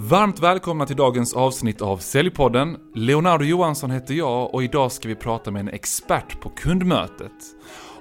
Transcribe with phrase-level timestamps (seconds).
[0.00, 2.76] Varmt välkomna till dagens avsnitt av Säljpodden.
[2.94, 7.32] Leonardo Johansson heter jag och idag ska vi prata med en expert på kundmötet.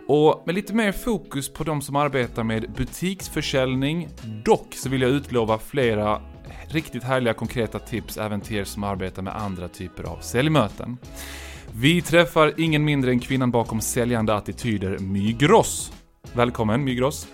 [0.07, 4.09] Och med lite mer fokus på de som arbetar med butiksförsäljning.
[4.45, 6.21] Dock så vill jag utlova flera
[6.67, 10.97] riktigt härliga konkreta tips även till er som arbetar med andra typer av säljmöten.
[11.71, 15.91] Vi träffar ingen mindre än kvinnan bakom säljande attityder, My Gross.
[16.33, 17.27] Välkommen My Gross.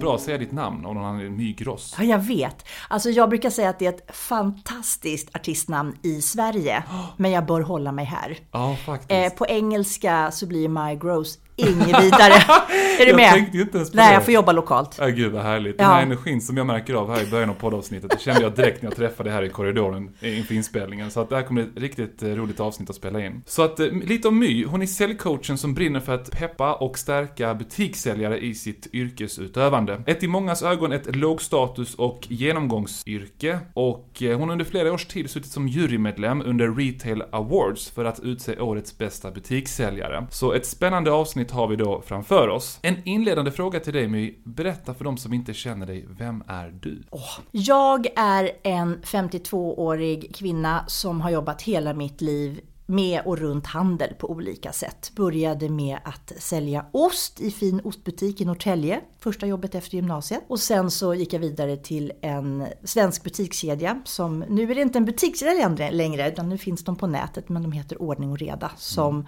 [0.00, 1.94] Bra att säga ditt namn om någon annan är My Gross.
[1.98, 2.66] Ja, jag vet.
[2.88, 6.84] Alltså jag brukar säga att det är ett fantastiskt artistnamn i Sverige.
[7.16, 8.38] Men jag bör hålla mig här.
[8.52, 9.10] Ja, faktiskt.
[9.10, 12.34] Eh, på engelska så blir My Gross inget vidare.
[12.98, 13.32] är du Jag med?
[13.32, 14.14] tänkte ju inte ens på Nej, det.
[14.14, 14.96] jag får jobba lokalt.
[15.00, 15.78] Ja, gud vad härligt.
[15.78, 15.92] Den Ja.
[15.94, 18.82] här energin som jag märker av här i början av poddavsnittet, det kände jag direkt
[18.82, 21.10] när jag träffade här i korridoren inför inspelningen.
[21.10, 23.42] Så att det här kommer bli ett riktigt eh, roligt avsnitt att spela in.
[23.46, 24.64] Så att, eh, lite om My.
[24.64, 30.02] Hon är säljcoachen som brinner för att peppa och stärka butikssäljare i sitt yrkesutövande.
[30.06, 33.58] Ett i mångas ögon ett lågstatus och genomgångsyrke.
[33.74, 38.04] Och eh, hon har under flera års tid suttit som jurymedlem under Retail Awards för
[38.04, 40.26] att utse årets bästa butikssäljare.
[40.30, 42.78] Så ett spännande avsnitt har vi då framför oss.
[42.82, 44.34] En inledande fråga till dig My.
[44.44, 47.02] Berätta för de som inte känner dig, vem är du?
[47.50, 54.14] Jag är en 52-årig kvinna som har jobbat hela mitt liv med och runt handel
[54.14, 55.12] på olika sätt.
[55.16, 60.42] Började med att sälja ost i fin ostbutik i Norrtälje, första jobbet efter gymnasiet.
[60.48, 64.98] Och sen så gick jag vidare till en svensk butikskedja som, nu är det inte
[64.98, 68.70] en butikskedja längre, utan nu finns de på nätet, men de heter Ordning och Reda.
[68.76, 69.26] Som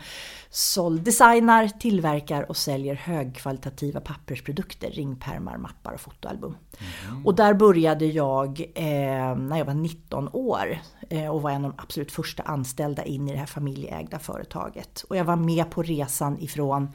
[0.51, 6.57] såld, designar, tillverkar och säljer högkvalitativa pappersprodukter, ringpärmar, mappar och fotoalbum.
[7.25, 11.71] Och där började jag eh, när jag var 19 år eh, och var en av
[11.71, 15.05] de absolut första anställda in i det här familjeägda företaget.
[15.09, 16.93] Och jag var med på resan ifrån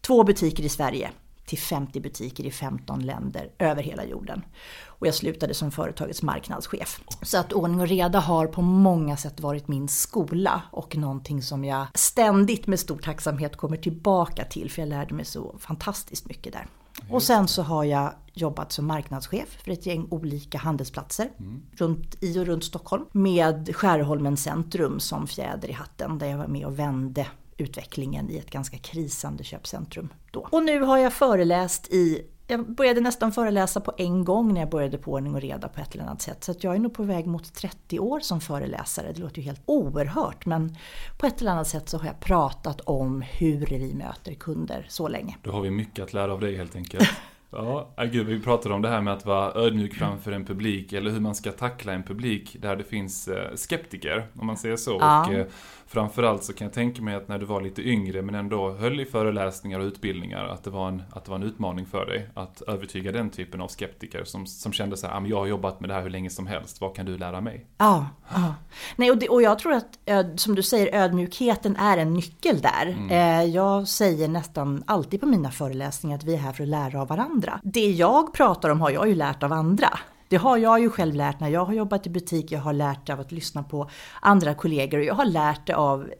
[0.00, 1.10] två butiker i Sverige
[1.52, 4.44] till 50 butiker i 15 länder över hela jorden.
[4.86, 7.00] Och jag slutade som företagets marknadschef.
[7.22, 11.64] Så att ordning och reda har på många sätt varit min skola och någonting som
[11.64, 16.52] jag ständigt med stor tacksamhet kommer tillbaka till för jag lärde mig så fantastiskt mycket
[16.52, 16.66] där.
[17.10, 21.30] Och sen så har jag jobbat som marknadschef för ett gäng olika handelsplatser
[21.72, 23.04] runt, i och runt Stockholm.
[23.12, 27.26] Med Skärholmen centrum som fjäder i hatten där jag var med och vände
[27.56, 30.48] utvecklingen i ett ganska krisande köpcentrum då.
[30.50, 34.70] Och nu har jag föreläst i jag började nästan föreläsa på en gång när jag
[34.70, 36.44] började på ordning och reda på ett eller annat sätt.
[36.44, 39.12] Så att jag är nog på väg mot 30 år som föreläsare.
[39.12, 40.76] Det låter ju helt oerhört men
[41.18, 45.08] på ett eller annat sätt så har jag pratat om hur vi möter kunder så
[45.08, 45.36] länge.
[45.42, 47.08] Då har vi mycket att lära av dig helt enkelt.
[47.52, 50.92] Ja, äh, gud, vi pratade om det här med att vara ödmjuk framför en publik,
[50.92, 54.76] eller hur man ska tackla en publik där det finns eh, skeptiker, om man säger
[54.76, 54.96] så.
[55.00, 55.26] Ja.
[55.26, 55.46] Och eh,
[55.86, 59.00] framförallt så kan jag tänka mig att när du var lite yngre, men ändå höll
[59.00, 62.28] i föreläsningar och utbildningar, att det var en, att det var en utmaning för dig
[62.34, 65.80] att övertyga den typen av skeptiker som, som kände så här, "Ah, jag har jobbat
[65.80, 67.66] med det här hur länge som helst, vad kan du lära mig?
[67.78, 68.54] Ja, ja.
[68.96, 72.96] Nej, och, det, och jag tror att, som du säger, ödmjukheten är en nyckel där.
[73.10, 77.00] Eh, Jag säger nästan alltid på mina föreläsningar att vi är här för att lära
[77.00, 77.41] av varandra.
[77.62, 79.98] Det jag pratar om har jag ju lärt av andra.
[80.28, 83.10] Det har jag ju själv lärt när jag har jobbat i butik, jag har lärt
[83.10, 84.98] av att lyssna på andra kollegor.
[84.98, 86.10] Och jag har lärt det av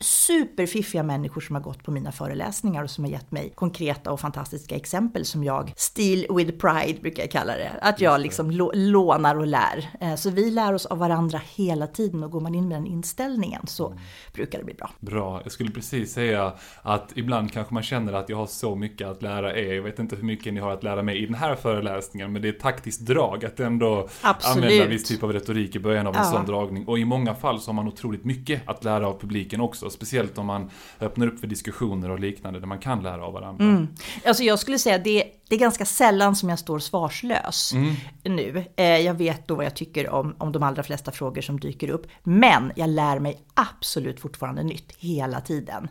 [0.00, 4.20] superfiffiga människor som har gått på mina föreläsningar och som har gett mig konkreta och
[4.20, 8.70] fantastiska exempel som jag, steal with pride brukar jag kalla det, att jag liksom lå-
[8.74, 9.88] lånar och lär.
[10.00, 12.86] Eh, Så vi lär oss av varandra hela tiden och går man in med den
[12.86, 13.94] inställningen så
[14.32, 14.90] brukar det bli bra.
[15.00, 16.52] Bra, jag skulle precis säga
[16.82, 19.74] att ibland kanske man känner att jag har så mycket att lära er.
[19.74, 22.42] Jag vet inte hur mycket ni har att lära mig i den här föreläsningen, men
[22.42, 24.64] det är ett taktiskt drag att ändå Absolut.
[24.64, 26.30] använda viss typ av retorik i början av en Ja.
[26.30, 26.86] sån dragning.
[26.86, 30.38] Och i många fall så har man otroligt mycket att lära av publiken också, speciellt
[30.38, 30.70] om man
[31.00, 33.86] öppnar upp för diskussioner och liknande där man kan lära av varandra.
[34.26, 37.72] Alltså jag skulle säga det, det är ganska sällan som jag står svarslös
[38.22, 38.64] nu.
[38.76, 41.90] Eh, Jag vet då vad jag tycker om, om de allra flesta frågor som dyker
[41.90, 42.06] upp.
[42.22, 45.88] Men jag lär mig absolut fortfarande nytt hela tiden.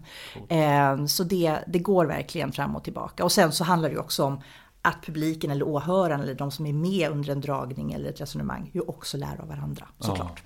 [0.50, 3.24] Eh, Så det, det går verkligen fram och tillbaka.
[3.24, 4.42] Och sen så handlar det också om
[4.82, 8.70] att publiken eller åhöraren eller de som är med under en dragning eller ett resonemang
[8.74, 10.44] ju också lär av varandra såklart.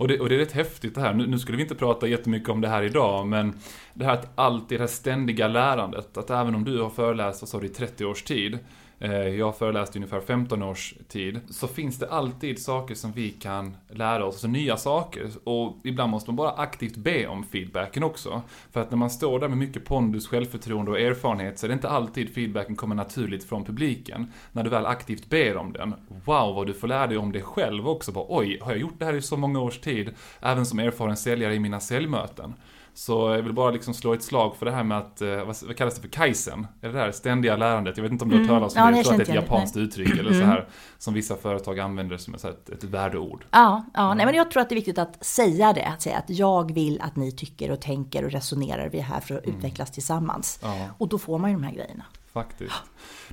[0.00, 1.14] Och det, och det är rätt häftigt det här.
[1.14, 3.54] Nu, nu skulle vi inte prata jättemycket om det här idag, men
[3.94, 7.48] det här att alltid det här ständiga lärandet, att även om du har föreläst, vad
[7.48, 8.58] sa du, i 30 års tid,
[9.02, 13.12] Eh, jag har föreläst i ungefär 15 års tid, så finns det alltid saker som
[13.12, 15.30] vi kan lära oss, alltså nya saker.
[15.44, 18.42] Och ibland måste man bara aktivt be om feedbacken också.
[18.72, 21.74] För att när man står där med mycket pondus, självförtroende och erfarenhet så är det
[21.74, 24.32] inte alltid feedbacken kommer naturligt från publiken.
[24.52, 27.42] När du väl aktivt ber om den, wow vad du får lära dig om dig
[27.42, 28.12] själv också.
[28.12, 30.10] Bara, Oj, har jag gjort det här i så många års tid?
[30.40, 32.54] Även som erfaren säljare i mina säljmöten.
[33.00, 35.76] Så jag vill bara liksom slå ett slag för det här med att, eh, vad,
[35.76, 36.66] kallas det för, kaizen?
[36.80, 37.96] Är det där ständiga lärandet?
[37.96, 38.92] Jag vet inte om du har hört talas om Mm.
[38.92, 40.68] Det, jag tror att det är ett japanskt uttryck eller så här
[40.98, 43.44] som vissa företag använder som ett, ett, värdeord.
[43.50, 45.84] Ja, ja nej, men jag tror att det är viktigt att säga det.
[45.84, 48.88] Att säga att jag vill att ni tycker och tänker och resonerar.
[48.88, 50.58] Vi är här för att utvecklas tillsammans.
[50.62, 50.86] Ja.
[50.98, 52.04] Och då får man ju de här grejerna.
[52.32, 52.74] Faktiskt.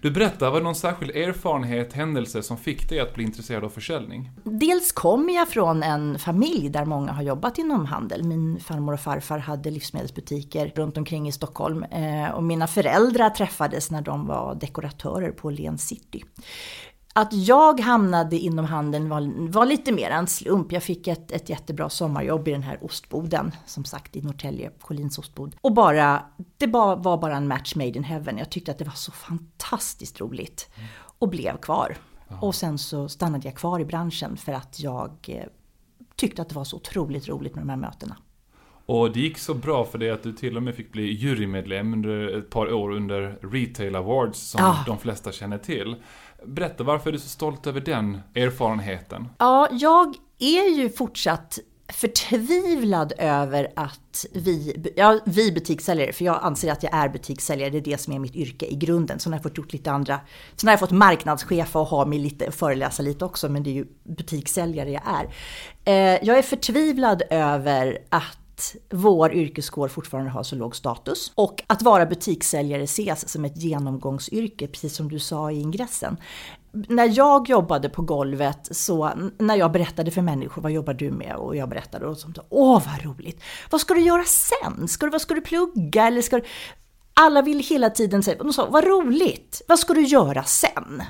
[0.02, 3.70] Du berättar, var det någon särskild erfarenhet, händelse som fick dig att bli intresserad av
[3.70, 4.32] försäljning?
[4.44, 8.24] Dels kommer jag från en familj där många har jobbat inom handel.
[8.24, 11.84] Min farmor och farfar hade livsmedelsbutiker runt omkring i Stockholm.
[11.84, 16.24] Eh, och mina föräldrar träffades när de var dekoratörer på Åhléns City.
[17.20, 20.72] Att jag hamnade inom handeln var, var lite mer en slump.
[20.72, 25.18] Jag fick ett, ett jättebra sommarjobb i den här ostboden, som sagt i Norrtälje, Collins
[25.18, 25.56] ostbod.
[25.62, 26.24] Och bara,
[26.58, 28.38] det bara, var bara en match made in heaven.
[28.38, 30.70] Jag tyckte att det var så fantastiskt roligt.
[31.20, 31.98] Och blev kvar.
[32.42, 35.44] Och sen så stannade jag kvar i branschen för att jag eh,
[36.16, 38.18] tyckte att det var så otroligt roligt med de här mötena.
[38.86, 41.94] Och det gick så bra för dig att du till och med fick bli jurymedlem
[41.94, 44.84] under ett par år under Retail Awards som Ja.
[44.86, 45.96] de flesta känner till.
[46.46, 49.30] Berätta, varför är du så stolt över den erfarenheten?
[49.38, 56.72] Ja, jag är ju fortsatt förtvivlad över att vi, ja, vi butikssäljare, för jag anser
[56.72, 59.20] att jag är butikssäljare, det är det som är mitt yrke i grunden.
[59.20, 60.20] Sen har jag fått gjort lite andra,
[60.56, 63.74] sen har jag fått marknadschefa och ha mig lite, föreläsa lite också, men det är
[63.74, 65.30] ju butikssäljare jag är.
[65.86, 68.38] Eh, jag är förtvivlad över att
[68.90, 74.68] vår yrkeskår fortfarande har så låg status och att vara butikssäljare ses som ett genomgångsyrke,
[74.68, 76.18] precis som du sa i ingressen.
[76.72, 81.36] När jag jobbade på golvet, så när jag berättade för människor, vad jobbar du med?
[81.36, 83.44] Och jag berättade och så, åh vad roligt!
[83.70, 84.88] Vad ska du göra sen?
[84.88, 86.08] Ska du, vad ska du plugga?
[86.08, 86.44] Eller ska du...
[87.14, 89.62] Alla vill hela tiden säga, de sa, vad roligt!
[89.68, 91.04] Vad ska du göra sen?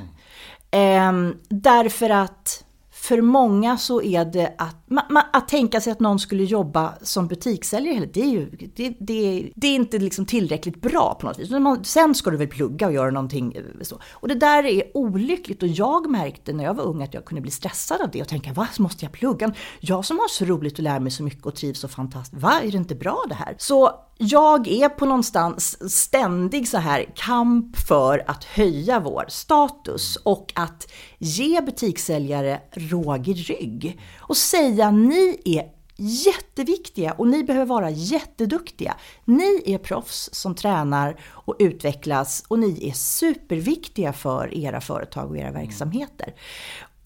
[0.71, 2.63] Ehm, därför att
[3.07, 6.93] för många så är det att, ma, ma, att tänka sig att någon skulle jobba
[7.01, 11.39] som butikssäljare, det är ju det, det, det är inte liksom tillräckligt bra på något
[11.39, 11.49] vis.
[11.49, 13.99] Man, sen ska du väl plugga och göra någonting eh, så.
[14.11, 17.41] Och det där är olyckligt och jag märkte när jag var ung att jag kunde
[17.41, 19.53] bli stressad av det och tänka, vad måste jag plugga?
[19.79, 22.53] Jag som har så roligt och lär mig så mycket och trivs så fantastiskt, vad
[22.53, 23.55] är det inte bra det här?
[23.57, 30.53] Så jag är på någonstans ständig så här kamp för att höja vår status och
[30.55, 35.63] att ge butikssäljare råg i rygg och säga ni är
[35.97, 38.95] jätteviktiga och ni behöver vara jätteduktiga.
[39.25, 45.37] Ni är proffs som tränar och utvecklas och ni är superviktiga för era företag och
[45.37, 46.33] era verksamheter.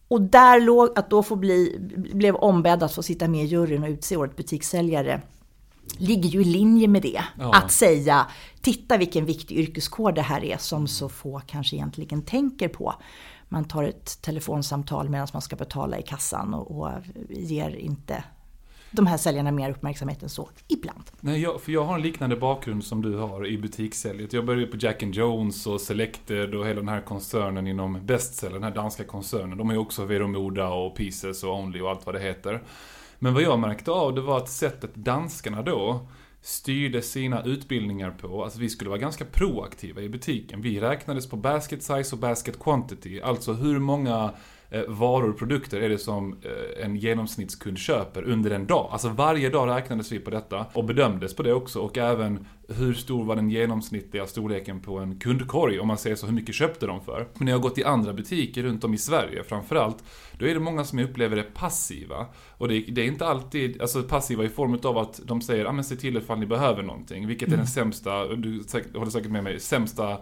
[0.08, 1.78] Och där låg att då få bli,
[2.14, 5.22] blev ombedd att få sitta med i juryn och utse årets butikssäljare
[5.98, 7.24] ligger ju i linje med det.
[7.40, 7.56] Ja.
[7.56, 8.28] Att säga,
[8.62, 12.96] titta vilken viktig yrkeskår det här är som så få kanske egentligen tänker på.
[13.50, 16.90] Man tar ett telefonsamtal medan man ska betala i kassan och, och
[17.30, 18.24] ger inte
[18.92, 21.04] de här säljarna mer uppmärksamhet än så, ibland.
[21.20, 24.34] Nej, jag, för jag har en liknande bakgrund som du har i butikssäljet.
[24.34, 28.54] Jag började på Jack and Jones och Selected och hela den här koncernen inom Bestseller,
[28.54, 29.58] den här danska koncernen.
[29.58, 32.62] De har ju också Vero Moda och Pieces och Only och allt vad det heter.
[33.24, 36.08] Men vad jag märkte av det var att sättet danskarna då
[36.42, 40.62] styrde sina utbildningar på, alltså vi skulle vara ganska proaktiva i butiken.
[40.62, 44.34] Vi räknades på basket size och basket quantity, alltså hur många
[44.70, 48.90] eh, varor och produkter är det som eh, en genomsnittskund köper under en dag.
[48.92, 52.94] Alltså varje dag räknades vi på detta och bedömdes på det också och även hur
[52.94, 56.86] stor var den genomsnittliga storleken på en kundkorg om man säger så, hur mycket köpte
[56.86, 57.28] de för?
[57.34, 60.04] Men när jag har gått i andra butiker runt om i Sverige framförallt,
[60.40, 62.26] då är det många som jag upplever det passiva.
[62.62, 65.72] Och det, det är inte alltid, alltså passiva i form av att de säger, ja
[65.72, 68.64] men se till ifall ni behöver någonting, vilket är den sämsta, du
[68.94, 70.18] håller säkert med mig, sämsta eh,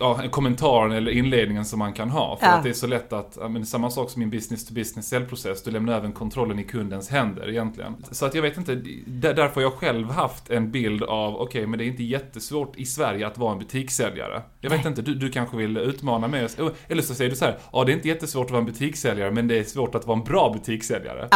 [0.00, 2.36] ja, kommentaren eller inledningen som man kan ha.
[2.36, 2.52] För Ja.
[2.52, 4.74] att det är så lätt att, ja, men samma sak som i en business to
[4.74, 7.94] business säljprocess, du lämnar även kontrollen i kundens händer egentligen.
[8.10, 8.74] Så att jag vet inte,
[9.06, 12.72] där, därför har jag själv haft en bild av, okej men det är inte jättesvårt
[12.76, 14.42] i Sverige att vara en butikssäljare.
[14.60, 14.88] Jag vet Nej.
[14.88, 16.48] inte, du, du kanske vill utmana mig,
[16.88, 19.30] eller så säger du så här, ja det är inte jättesvårt att vara en butikssäljare
[19.30, 21.18] men det är svårt att vara en bra butikssäljare.
[21.18, 21.28] Eller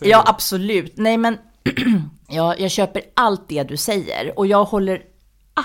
[0.00, 0.30] Ja, du?
[0.30, 0.92] absolut.
[0.96, 1.38] Nej men,
[2.28, 5.02] ja, jag köper allt det du säger och jag håller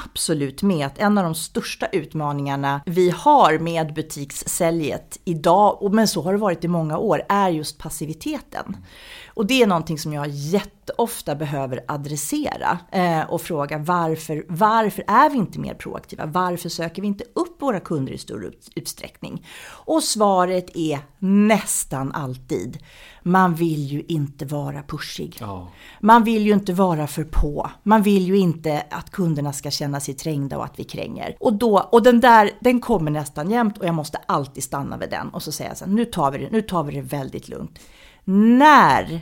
[0.06, 6.08] absolut med att en av de största utmaningarna vi har med butikssäljet idag, och men
[6.08, 8.78] så har det varit i många år, är just passiviteten.
[9.28, 15.30] Och det är någonting som jag jätteofta behöver adressera eh, och fråga varför, varför är
[15.30, 16.26] vi inte mer proaktiva?
[16.26, 19.46] Varför söker vi inte upp våra kunder i större utsträckning?
[19.86, 22.78] Och svaret är nästan alltid,
[23.24, 25.38] man vill ju inte vara pushig.
[25.40, 25.68] Ja.
[26.00, 27.70] Man vill ju inte vara för på.
[27.84, 31.38] Man vill ju inte att kunderna ska känna sig trängda och att vi kränger.
[31.40, 35.10] Och, då, och den där, den kommer nästan jämt och jag måste alltid stanna vid
[35.10, 37.02] den och så säger jag så här, nu tar vi det, nu tar vi det
[37.02, 37.80] väldigt lugnt.
[38.26, 39.22] När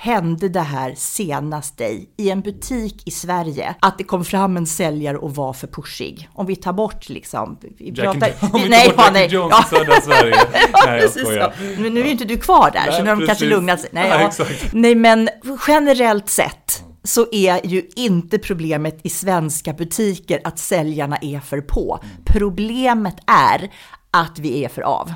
[0.00, 3.74] hände det här senast dig i en butik i Sverige?
[3.80, 6.28] Att det kom fram en säljare och var för pushig.
[6.34, 7.58] Om vi tar bort liksom...
[7.78, 9.64] Vi Jack pratar, om vi tar nej, bort ja, Jack nej, and Jones ja.
[9.66, 10.36] i södra Sverige.
[10.52, 11.52] Nej, jag Precis så.
[11.82, 13.80] Men nu är ju inte du kvar där, Nej, så nu har de kanske lugnat
[13.80, 13.90] sig.
[13.92, 14.28] Nej, ja.
[14.28, 14.72] exakt.
[14.72, 15.28] Nej, men
[15.66, 22.00] generellt sett så är ju inte problemet i svenska butiker att säljarna är för på.
[22.24, 23.70] Problemet är
[24.10, 25.12] att vi är för av.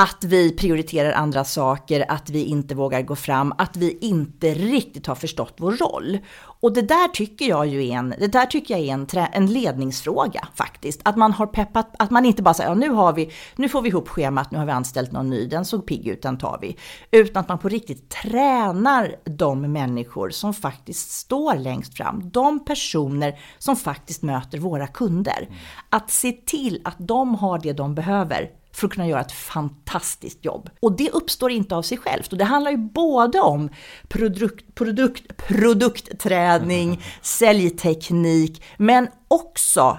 [0.00, 5.06] Att vi prioriterar andra saker, att vi inte vågar gå fram, att vi inte riktigt
[5.06, 6.18] har förstått vår roll.
[6.38, 9.26] Och det där tycker jag ju är en, det där tycker jag är en, trä,
[9.32, 11.00] en ledningsfråga faktiskt.
[11.04, 13.82] Att man har peppat, att man inte bara säger ja, nu, har vi, nu får
[13.82, 16.58] vi ihop schemat, nu har vi anställt någon ny, den såg pigg ut, den tar
[16.60, 16.76] vi.
[17.10, 22.30] Utan att man på riktigt tränar de människor som faktiskt står längst fram.
[22.30, 25.48] De personer som faktiskt möter våra kunder.
[25.90, 30.44] Att se till att de har det de behöver för att kunna göra ett fantastiskt
[30.44, 30.70] jobb.
[30.80, 32.32] Och det uppstår inte av sig självt.
[32.32, 33.70] Och det handlar ju både om
[34.08, 39.98] produkt, produkt, produktträning, säljteknik, men också,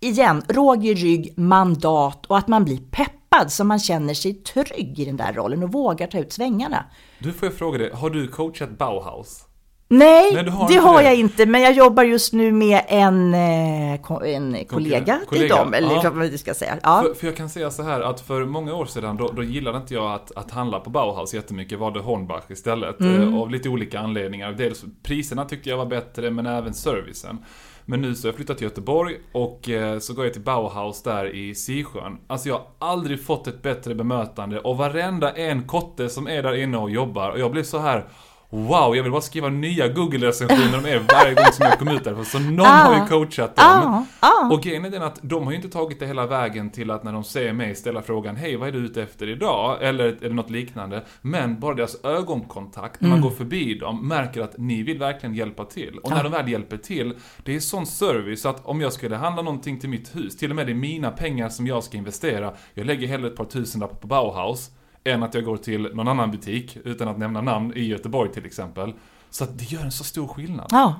[0.00, 4.98] igen, råg i rygg, mandat och att man blir peppad så man känner sig trygg
[4.98, 6.84] i den där rollen och vågar ta ut svängarna.
[7.18, 9.49] Du får jag fråga dig, har du coachat Bauhaus?
[9.92, 11.04] Nej, Nej, du har det har det.
[11.04, 15.74] jag inte, men jag jobbar just nu med en, eh, en kollega till kollega, dem,
[15.74, 16.00] eller ja.
[16.04, 16.78] vad man ska säga.
[16.82, 17.02] Ja.
[17.06, 19.78] För, för jag kan säga så här att för många år sedan då, då gillade
[19.78, 21.78] inte jag att, att handla på Bauhaus jättemycket.
[21.78, 23.00] Valde Hornbach istället.
[23.00, 23.22] Mm.
[23.22, 24.52] Eh, av lite olika anledningar.
[24.52, 27.38] Dels priserna tyckte jag var bättre men även servicen.
[27.84, 31.02] Men nu så har jag flyttat till Göteborg och eh, så går jag till Bauhaus
[31.02, 32.18] där i Sisjön.
[32.26, 36.54] Alltså jag har aldrig fått ett bättre bemötande och varenda en kotte som är där
[36.54, 38.06] inne och jobbar och jag blev så här
[38.52, 42.04] Wow, jag vill bara skriva nya Google-recensioner om er varje gång som jag kommer ut
[42.04, 42.24] därifrån.
[42.24, 43.64] Så någon har ju coachat dem.
[43.66, 44.52] Ah, ah.
[44.52, 47.04] Och grejen är den att de har ju inte tagit det hela vägen till att
[47.04, 49.82] när de ser mig ställa frågan Hej, vad är du ute efter idag?
[49.82, 51.04] Eller, eller något liknande.
[51.20, 55.64] Men bara deras ögonkontakt, när man går förbi dem, märker att ni vill verkligen hjälpa
[55.64, 55.98] till.
[55.98, 57.14] Och när de väl hjälper till,
[57.44, 60.56] det är sån service att om jag skulle handla någonting till mitt hus, till och
[60.56, 63.96] med det är mina pengar som jag ska investera, jag lägger hellre ett par tusenlappar
[63.96, 64.70] på Bauhaus,
[65.04, 68.46] än att jag går till någon annan butik, utan att nämna namn, i Göteborg till
[68.46, 68.92] exempel.
[69.30, 70.66] Så det gör en så stor skillnad.
[70.70, 70.94] Ja,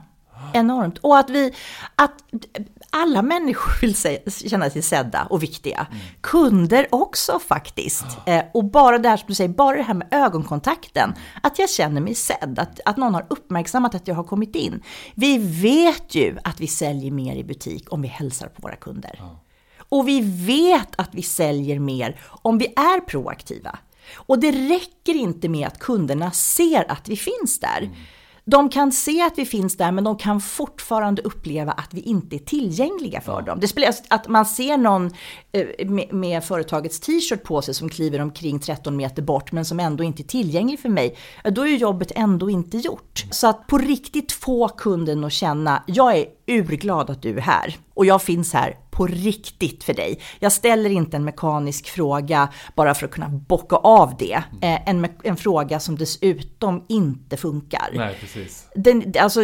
[0.53, 0.99] enormt.
[0.99, 1.55] Och att vi,
[1.95, 2.15] att
[2.91, 5.87] alla människor vill se, känna sig sedda och viktiga.
[6.21, 8.07] Kunder också faktiskt.
[8.27, 11.15] Eh, och bara det här som du säger, bara det här med ögonkontakten.
[11.43, 14.83] Att jag känner mig sedd, att, att någon har uppmärksammat att jag har kommit in.
[15.15, 19.23] Vi vet ju att vi säljer mer i butik om vi hälsar på våra kunder.
[19.89, 23.79] Och vi vet att vi säljer mer om vi är proaktiva.
[24.15, 27.91] Och det räcker inte med att kunderna ser att vi finns där.
[28.45, 32.37] De kan se att vi finns där, men de kan fortfarande uppleva att vi inte
[32.37, 33.61] är tillgängliga för dem.
[33.61, 35.11] Det spelar att man ser någon
[35.53, 39.81] eh, med, med företagets t-shirt på sig som kliver omkring 13 meter bort, men som
[39.81, 41.17] ändå inte är tillgänglig för mig.
[41.45, 43.25] ja, Då är ju jobbet ändå inte gjort.
[43.31, 47.77] Så att på riktigt få kunden att känna, jag är urglad att du är här
[47.95, 50.21] och jag finns här på riktigt för dig.
[50.39, 54.43] Jag ställer inte en mekanisk fråga bara för att kunna bocka av det.
[54.61, 57.91] Eh, en, en fråga som dessutom inte funkar.
[57.95, 58.67] Nej, precis.
[58.75, 59.41] Den, alltså,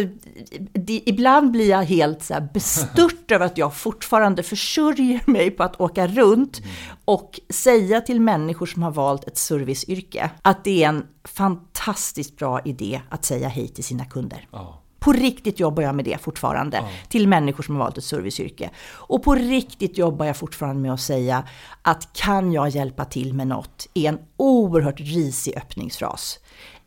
[0.73, 5.63] det, ibland blir jag helt så här bestört över att jag fortfarande försörjer mig på
[5.63, 6.61] att åka runt
[7.05, 12.61] och säga till människor som har valt ett serviceyrke att det är en fantastiskt bra
[12.65, 14.47] idé att säga hej till sina kunder.
[14.51, 14.83] Ja.
[14.99, 18.69] På riktigt jobbar jag med det fortfarande till människor som har valt ett serviceyrke.
[18.89, 21.43] Och på riktigt jobbar jag fortfarande med att säga
[21.81, 26.39] att kan jag hjälpa till med något är en oerhört risig öppningsfras.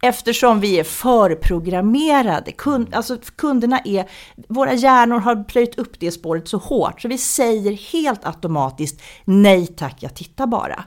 [0.02, 4.10] Eftersom vi är förprogrammerade, kund, alltså kunderna är,
[4.48, 9.66] våra hjärnor har plöjt upp det spåret så hårt så vi säger helt automatiskt nej
[9.66, 10.84] tack, jag tittar bara.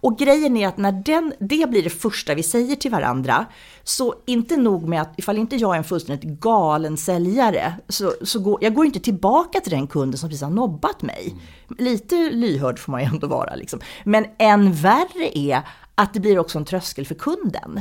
[0.00, 3.46] Och grejen är att när den, det blir det första vi säger till varandra,
[3.84, 8.38] så inte nog med att ifall inte jag är en fullständigt galen säljare, så, så
[8.38, 11.34] går, jag går inte tillbaka till den kunden som precis har nobbat mig.
[11.78, 13.80] Lite lyhörd får man ju ändå vara liksom.
[14.04, 15.62] Men än värre är
[15.98, 17.80] att det blir också en tröskel för kunden.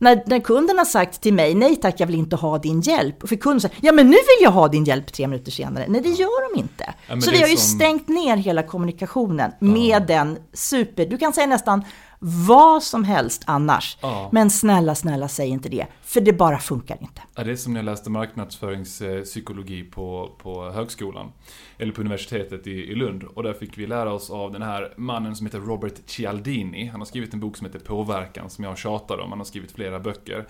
[0.00, 3.22] När, när kunden har sagt till mig, nej tack jag vill inte ha din hjälp.
[3.22, 5.84] Och för kunden säger, ja men nu vill jag ha din hjälp tre minuter senare.
[5.88, 6.94] Nej det gör de inte.
[7.08, 11.32] men så vi har ju som- stängt ner hela kommunikationen med den super, du kan
[11.32, 11.84] säga nästan
[12.18, 13.98] vad som helst annars.
[14.00, 14.28] Ja.
[14.32, 15.86] Men snälla, snälla säg inte det.
[16.02, 17.22] För det bara funkar inte.
[17.34, 21.32] Ja, det är som när jag läste marknadsföringspsykologi på, på högskolan.
[21.78, 23.24] Eller på universitetet i, i Lund.
[23.24, 26.86] Och där fick vi lära oss av den här mannen som heter Robert Cialdini.
[26.86, 29.30] Han har skrivit en bok som heter Påverkan, som jag tjatar om.
[29.30, 30.46] Han har skrivit flera böcker.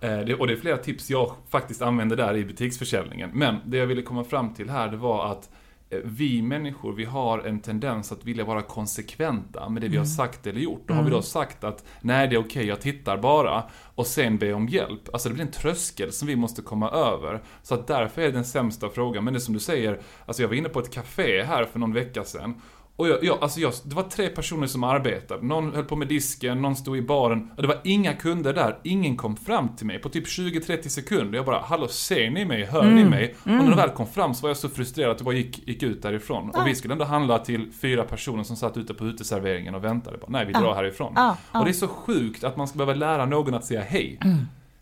[0.00, 3.30] Eh, och det är flera tips jag faktiskt använder där i butiksförsäljningen.
[3.34, 5.50] Men det jag ville komma fram till här, det var att
[5.90, 10.46] vi människor, vi har en tendens att vilja vara konsekventa med det vi har sagt
[10.46, 10.82] eller gjort.
[10.86, 13.64] Då har vi då sagt att nej, det är okej, jag tittar bara.
[13.94, 15.08] Och sen be om hjälp.
[15.12, 17.42] Alltså det blir en tröskel som vi måste komma över.
[17.62, 19.24] Så att därför är det den sämsta frågan.
[19.24, 21.78] Men det är som du säger, alltså jag var inne på ett café här för
[21.78, 22.60] någon vecka sedan.
[22.96, 25.46] Och jag, jag, alltså jag, det var tre personer som arbetade.
[25.46, 27.50] Någon höll på med disken, någon stod i baren.
[27.56, 28.78] Och det var inga kunder där.
[28.82, 31.38] Ingen kom fram till mig på typ 20-30 sekunder.
[31.38, 32.64] Jag bara, hallå ser ni mig?
[32.64, 33.34] Hör ni mig?
[33.42, 35.68] Och när de väl kom fram så var jag så frustrerad att jag bara gick,
[35.68, 36.50] gick ut därifrån.
[36.50, 40.18] Och vi skulle ändå handla till fyra personer som satt ute på uteserveringen och väntade.
[40.18, 41.12] Bara, Nej, vi drar härifrån.
[41.16, 41.58] Ja, ja.
[41.58, 44.18] Och det är så sjukt att man ska behöva lära någon att säga hej.
[44.20, 44.36] Det,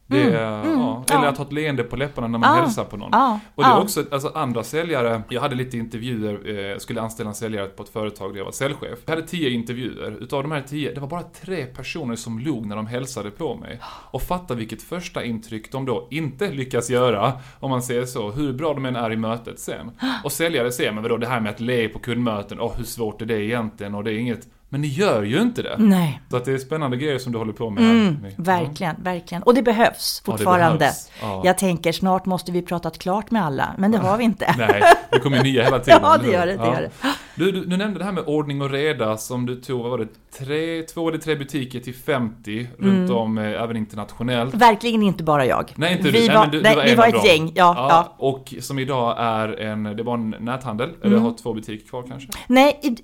[0.08, 1.04] är, ja.
[1.12, 2.62] Eller att ha ett leende på läpparna när man Ja.
[2.62, 3.08] hälsar på någon.
[3.12, 3.40] Ja.
[3.54, 3.82] Och det är Ja.
[3.82, 7.88] också, alltså andra säljare, jag hade lite intervjuer, eh, skulle anställa en säljare på ett
[7.88, 8.99] företag där jag var säljchef.
[9.06, 12.66] Jag hade tio intervjuer, utav de här tio, det var bara tre personer som log
[12.66, 13.80] när de hälsade på mig.
[14.11, 18.52] Och fatta vilket första intryck de då inte lyckas göra, om man säger så, hur
[18.52, 19.90] bra de än är i mötet sen.
[20.25, 23.23] Och säljare säger, men vadå det här med att le på kundmöten, åh hur svårt
[23.23, 23.94] är det egentligen?
[23.94, 25.76] Och det är inget, men ni gör ju inte det.
[25.78, 26.20] Nej.
[26.30, 27.90] Så att det är spännande grejer som du håller på med här.
[27.90, 28.30] Mm, Ja.
[28.36, 29.42] verkligen, verkligen.
[29.42, 30.78] Och det behövs Ja, det fortfarande.
[30.78, 31.10] behövs.
[31.22, 31.42] Ja.
[31.44, 34.54] Jag tänker snart måste vi pratat klart med alla, men det har vi inte.
[34.58, 36.00] Nej, det kommer ju nya hela tiden.
[36.02, 36.90] Ja, det gör det, det gör det.
[37.36, 39.98] Du, du, du nämnde det här med ordning och reda som du tog, vad var
[39.98, 44.54] det, tre, två eller tre butiker till 50 runt om, eh, även internationellt.
[44.54, 45.72] Verkligen inte bara jag.
[45.76, 46.26] Nej, inte vi du.
[46.26, 47.22] Nej, var, men du, nej, var vi var ett dem.
[47.26, 47.52] gäng.
[47.54, 48.14] Ja, ja.
[48.18, 52.28] Och som idag är en, det var en näthandel, eller har två butiker kvar kanske?
[52.46, 52.96] Nej, i-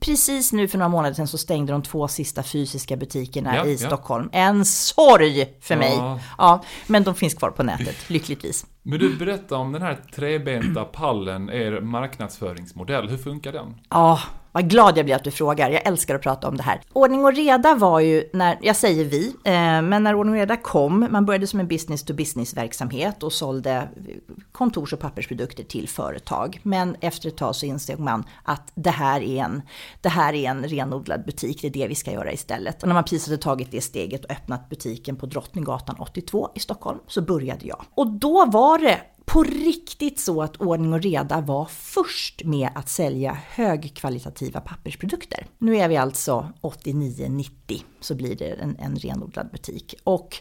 [0.00, 3.72] precis nu för några månader sedan så stängde de två sista fysiska butikerna Ja, i
[3.72, 3.78] ja.
[3.86, 4.28] Stockholm.
[4.32, 5.94] En sorg för mig.
[5.96, 6.20] Ja.
[6.38, 8.66] Ja, men de finns kvar på nätet, lyckligtvis.
[8.90, 13.08] Men du, berätta om den här trebenta pallen, er marknadsföringsmodell.
[13.08, 13.74] Hur funkar den?
[13.90, 14.20] Ja,
[14.58, 15.70] vad glad jag blir att du frågar.
[15.70, 16.80] Jag älskar att prata om det här.
[16.92, 20.56] Ordning och reda var ju när, jag säger vi, eh, men när ordning och reda
[20.56, 23.88] kom, man började som en business to business verksamhet och sålde
[24.52, 26.60] kontors och pappersprodukter till företag.
[26.62, 29.62] Men efter ett tag så insåg man att det här är en,
[30.00, 32.82] det här är en renodlad butik, det är det vi ska göra istället.
[32.82, 36.60] Och när man precis hade tagit det steget och öppnat butiken på Drottninggatan 82 i
[36.60, 37.84] Stockholm så började jag.
[37.94, 42.88] Och då var det på riktigt så att ordning och reda var först med att
[42.88, 45.46] sälja högkvalitativa pappersprodukter.
[45.58, 47.50] Nu är vi alltså 89-90
[48.00, 49.94] så blir det en, en renodlad butik.
[50.04, 50.36] Och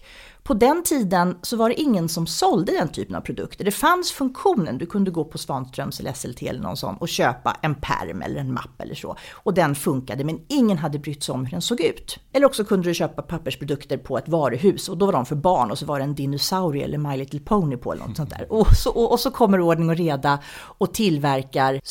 [0.47, 3.65] på den tiden så var det ingen som sålde den typen av produkter.
[3.65, 7.57] Det fanns funktionen, du kunde gå på Svanströms eller SLT eller någon sån och köpa
[7.61, 9.15] en perm eller en mapp eller så.
[9.31, 12.19] Och den funkade men ingen hade brytt sig om hur den såg ut.
[12.33, 15.71] Eller också kunde du köpa pappersprodukter på ett varuhus och då var de för barn
[15.71, 18.47] och så var det en dinosaurie eller My Little Pony på eller något sånt där.
[18.49, 20.39] Och så, och, och så kommer ordning och reda
[20.77, 21.81] och tillverkar,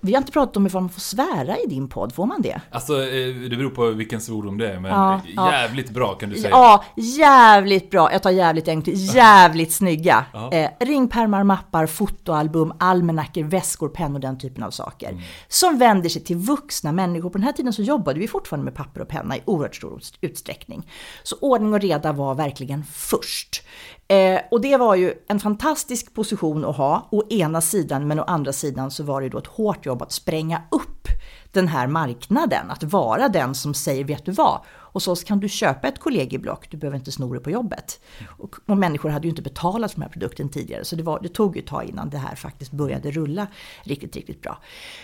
[0.00, 2.60] vi har inte pratat om ifall man får svära i din podd, får man det?
[2.70, 5.52] Alltså, eh, det beror på vilken svordom det är, men Ja, ja.
[5.52, 6.50] jävligt bra kan du säga.
[6.50, 8.12] Ja, jävligt bra.
[8.12, 8.96] Jag tar jävligt enkelt.
[9.14, 10.26] Jävligt snygga.
[10.32, 10.52] Ja.
[10.52, 15.08] Eh, ringpärmar, mappar, fotoalbum, almanackor, väskor, pennor, den typen av saker.
[15.08, 15.22] Mm.
[15.48, 17.30] Som vänder sig till vuxna människor.
[17.30, 20.00] På den här tiden så jobbade vi fortfarande med papper och penna i oerhört stor
[20.20, 20.90] utsträckning.
[21.22, 23.62] Så ordning och reda var verkligen först.
[24.08, 28.22] Eh, och det var ju en fantastisk position att ha, å ena sidan, men å
[28.22, 31.08] andra sidan så var det då ett hårt jobb att spränga upp
[31.54, 35.48] den här marknaden, att vara den som säger vet du vad, och så kan du
[35.48, 38.00] köpa ett kollegieblock, du behöver inte sno det på jobbet.
[38.38, 41.20] Och, och människor hade ju inte betalat för den här produkten tidigare, så det, var,
[41.22, 43.46] det tog ju ett tag innan det här faktiskt började rulla
[43.82, 44.58] riktigt, riktigt bra.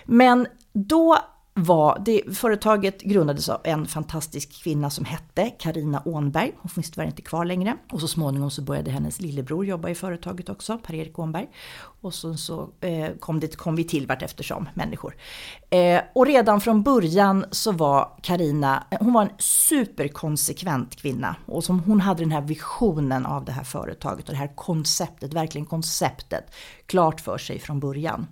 [0.04, 1.18] Men då
[1.64, 6.52] var det, företaget grundades av en fantastisk kvinna som hette Karina Ånberg.
[6.58, 7.76] Hon finns tyvärr inte kvar längre.
[7.92, 11.48] Och så småningom så började hennes lillebror jobba i företaget också, Per-Erik Ånberg.
[12.02, 15.16] Och så, så eh, kom, det, kom vi till vart eftersom människor.
[15.70, 21.36] Eh, och redan från början så var Karina, hon var en superkonsekvent kvinna.
[21.46, 25.34] Och som hon hade den här visionen av det här företaget och det här konceptet,
[25.34, 26.54] verkligen konceptet,
[26.86, 28.26] klart för sig från början.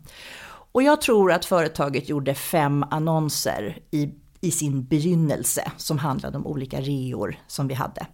[0.73, 6.47] Och jag tror att företaget gjorde fem annonser i, i sin begynnelse som handlade om
[6.47, 8.07] olika reor som vi hade.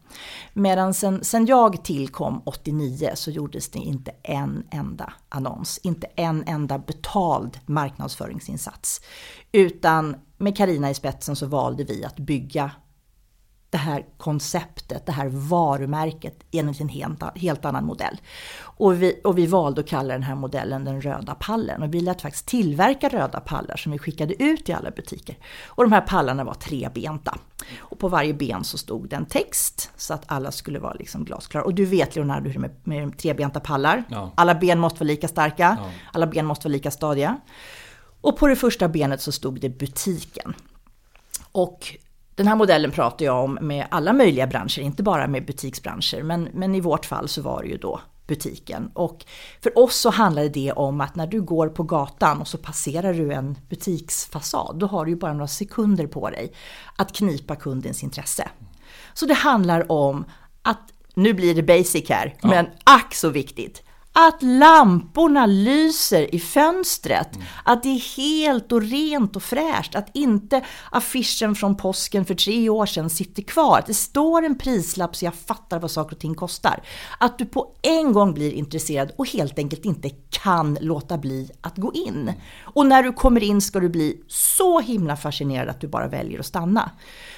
[0.52, 6.44] Medan sen, sen jag tillkom 89 så gjordes det inte en enda annons, inte en
[6.46, 9.00] enda betald marknadsföringsinsats.
[9.52, 12.70] Utan med Karina i spetsen så valde vi att bygga
[13.74, 18.20] det här konceptet, det här varumärket enligt en helt, helt annan modell.
[18.60, 21.82] Och vi, och vi valde att kalla den här modellen den röda pallen.
[21.82, 25.38] Och vi lät faktiskt tillverka röda pallar som vi skickade ut i alla butiker.
[25.66, 27.38] Och de här pallarna var trebenta.
[27.78, 31.24] Och på varje ben så stod det en text så att alla skulle vara liksom
[31.24, 31.64] glasklara.
[31.64, 34.04] Och du vet Leonardo hur det är med, med trebenta pallar.
[34.08, 34.32] Ja.
[34.34, 35.90] Alla ben måste vara lika starka, ja.
[36.12, 37.40] alla ben måste vara lika stadiga.
[38.20, 40.54] Och på det första benet så stod det butiken.
[41.52, 41.96] Och
[42.34, 46.22] den här modellen pratar jag om med alla möjliga branscher, inte bara med butiksbranscher.
[46.22, 48.90] Men, men i vårt fall så var det ju då butiken.
[48.94, 49.24] Och
[49.62, 53.14] för oss så handlade det om att när du går på gatan och så passerar
[53.14, 56.52] du en butiksfasad, då har du ju bara några sekunder på dig
[56.96, 58.48] att knipa kundens intresse.
[59.14, 60.24] Så det handlar om
[60.62, 62.48] att, nu blir det basic här, ja.
[62.48, 63.82] men ack så viktigt,
[64.16, 67.34] att lamporna lyser i fönstret.
[67.34, 67.46] Mm.
[67.64, 69.94] Att det är helt och rent och fräscht.
[69.94, 73.78] Att inte affischen från påsken för tre år sedan sitter kvar.
[73.78, 76.82] Att det står en prislapp så jag fattar vad saker och ting kostar.
[77.18, 81.76] Att du på en gång blir intresserad och helt enkelt inte kan låta bli att
[81.76, 82.32] gå in.
[82.62, 86.40] Och när du kommer in ska du bli så himla fascinerad att du bara väljer
[86.40, 86.90] att stanna.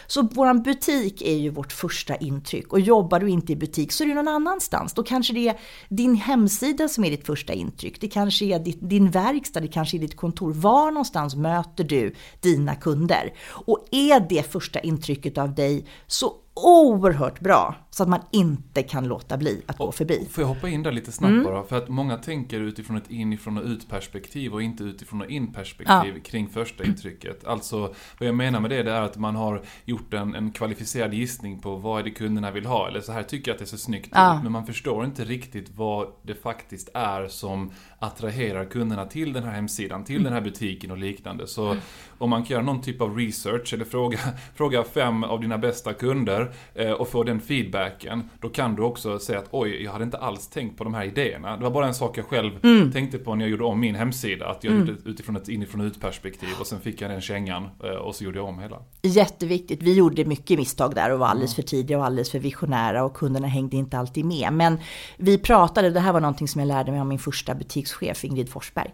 [0.07, 4.05] Så vår butik är ju vårt första intryck och jobbar du inte i butik så
[4.05, 4.95] är du någon annanstans.
[4.95, 8.01] Då kanske det är din hemsida som är ditt första intryck.
[8.01, 10.53] Det kanske är din verkstad, det kanske är ditt kontor.
[10.53, 13.35] Var någonstans möter du dina kunder?
[13.49, 19.09] Och är det första intrycket av dig så oerhört bra så att man inte kan
[19.09, 20.29] låta bli att och, gå förbi.
[20.31, 21.45] Får jag hoppa in där lite snabbt mm.
[21.45, 21.63] bara?
[21.63, 25.53] För att många tänker utifrån ett inifrån och ut perspektiv och inte utifrån och in
[25.53, 26.23] perspektiv ja.
[26.25, 27.47] kring första intrycket.
[27.47, 31.15] Alltså vad jag menar med det, det är att man har gjort en, en kvalificerad
[31.15, 32.89] gissning på vad är det kunderna vill ha.
[32.89, 34.37] Eller så här tycker jag att det ser snyggt ja.
[34.37, 34.43] ut.
[34.43, 39.53] Men man förstår inte riktigt vad det faktiskt är som attraherar kunderna till den här
[39.53, 40.25] hemsidan, till mm.
[40.25, 41.47] den här butiken och liknande.
[41.47, 41.79] Så mm.
[42.19, 44.19] om man kan göra någon typ av research eller fråga,
[44.55, 47.41] fråga fem av dina bästa kunder eh, och få den
[47.87, 50.95] feedbacken, då kan du också säga att oj, jag hade inte alls tänkt på de
[50.95, 51.57] här idéerna.
[51.57, 52.93] Det var bara en sak jag själv mm.
[52.93, 54.87] tänkte på när jag gjorde om min hemsida, att jag mm.
[54.87, 58.25] gjorde utifrån ett inifrån ut perspektiv och sen fick jag den kängan eh, och så
[58.25, 58.83] gjorde jag om hela.
[59.03, 59.83] Jätteviktigt.
[59.83, 63.15] Vi gjorde mycket misstag där och var alldeles för tidiga och alldeles för visionära och
[63.15, 64.53] kunderna hängde inte alltid med.
[64.53, 64.79] Men
[65.17, 68.49] vi pratade, det här var någonting som jag lärde mig av min första butikschef Ingrid
[68.49, 68.91] Forsberg.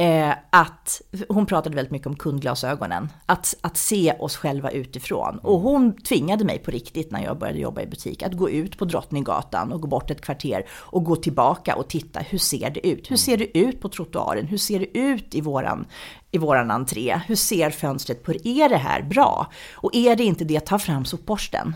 [0.00, 3.08] Eh, att hon pratade väldigt mycket om kundglasögonen.
[3.26, 5.38] Att, att se oss själva utifrån.
[5.38, 8.78] Och hon tvingade mig på riktigt när jag började jobba i butik att gå ut
[8.78, 12.20] på Drottninggatan och gå bort ett kvarter och gå tillbaka och titta.
[12.20, 13.10] Hur ser det ut?
[13.10, 14.46] Hur ser det ut på trottoaren?
[14.46, 15.86] Hur ser det ut i våran,
[16.30, 17.20] i våran entré?
[17.26, 18.32] Hur ser fönstret på?
[18.32, 19.46] Är det här bra?
[19.72, 21.74] Och är det inte det, ta fram sopborsten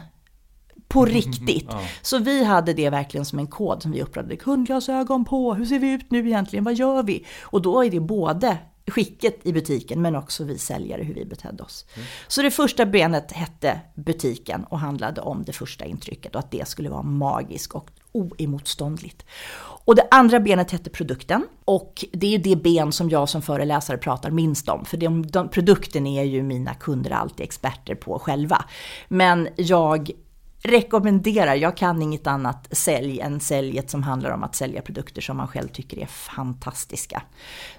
[0.94, 1.66] på mm, riktigt.
[1.70, 1.80] Ja.
[2.02, 4.36] Så vi hade det verkligen som en kod som vi upplevde.
[4.36, 7.26] Kundglasögon på, hur ser vi ut nu egentligen, vad gör vi?
[7.42, 11.62] Och då är det både skicket i butiken men också vi säljare hur vi betedde
[11.62, 11.86] oss.
[11.94, 12.06] Mm.
[12.28, 16.68] Så det första benet hette butiken och handlade om det första intrycket och att det
[16.68, 19.24] skulle vara magiskt och oemotståndligt.
[19.86, 23.42] Och det andra benet hette produkten och det är ju det ben som jag som
[23.42, 28.18] föreläsare pratar minst om för de, de, produkten är ju mina kunder alltid experter på
[28.18, 28.64] själva.
[29.08, 30.10] Men jag
[30.64, 35.36] rekommenderar, jag kan inget annat sälj än säljet som handlar om att sälja produkter som
[35.36, 37.22] man själv tycker är fantastiska.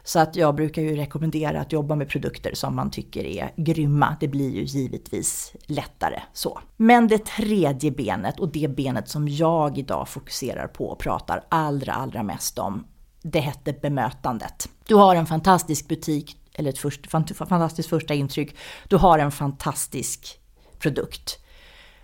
[0.04, 4.16] Så att jag brukar ju rekommendera att jobba med produkter som man tycker är grymma.
[4.20, 6.60] Det blir ju givetvis lättare så.
[6.78, 11.94] Men det tredje benet och det benet som jag idag fokuserar på och pratar allra,
[11.94, 12.88] allra mest om,
[13.22, 14.70] det hette bemötandet.
[14.88, 18.56] Du har en fantastisk butik, eller ett först, fantastiskt första intryck.
[18.88, 20.40] Du har en fantastisk
[20.80, 21.40] produkt.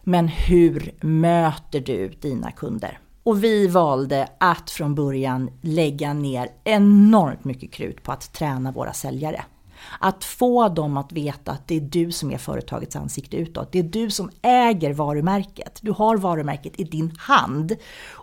[0.04, 3.00] Men hur möter du dina kunder?
[3.24, 8.94] Och vi valde att från början lägga ner enormt mycket krut på att träna våra
[8.94, 9.44] säljare.
[10.00, 13.72] Att få dem att veta att det är du som är företagets ansikte utåt.
[13.72, 15.80] Det är du som äger varumärket.
[15.82, 17.72] Du har varumärket i din hand.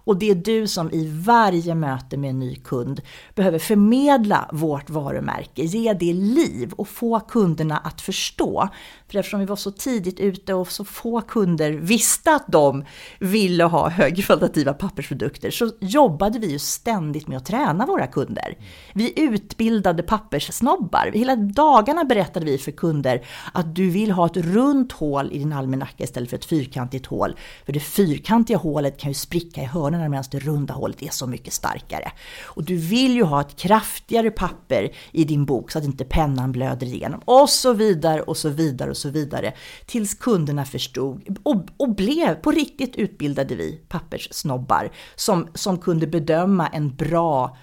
[0.09, 3.01] Och det är du som i varje möte med en ny kund
[3.35, 8.69] behöver förmedla vårt varumärke, ge det liv och få kunderna att förstå.
[9.09, 12.85] För eftersom vi var så tidigt ute och så få kunder visste att de
[13.19, 18.59] ville ha högkvalitativa pappersprodukter så jobbade vi ju ständigt med att träna våra kunder.
[18.95, 21.11] Vi utbildade papperssnobbar.
[21.15, 25.53] Hela dagarna berättade vi för kunder att du vill ha ett runt hål i din
[25.53, 27.37] almanacka istället för ett fyrkantigt hål.
[27.67, 31.27] För det fyrkantiga hålet kan ju spricka i hörnen medan det runda hålet är så
[31.27, 32.13] mycket starkare.
[32.45, 36.53] Och du vill ju ha ett kraftigare papper i din bok så att inte pennan
[36.53, 37.21] blöder igenom.
[37.25, 39.53] Och så vidare och så vidare och så vidare.
[39.87, 46.67] Tills kunderna förstod och, och blev, på riktigt utbildade vi papperssnobbar som, som kunde bedöma
[46.67, 47.57] en bra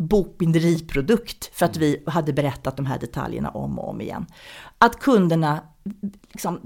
[0.00, 4.26] bokbinderiprodukt för att vi hade berättat de här detaljerna om och om igen.
[4.78, 5.60] Att kunderna
[6.32, 6.60] liksom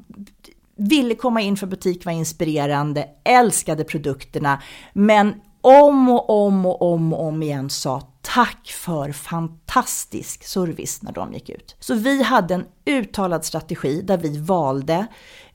[0.76, 7.12] ville komma in för butik, var inspirerande, älskade produkterna, men om och om och om
[7.12, 11.76] och om igen sa tack för fantastisk service när de gick ut.
[11.80, 15.06] Så vi hade en uttalad strategi där vi valde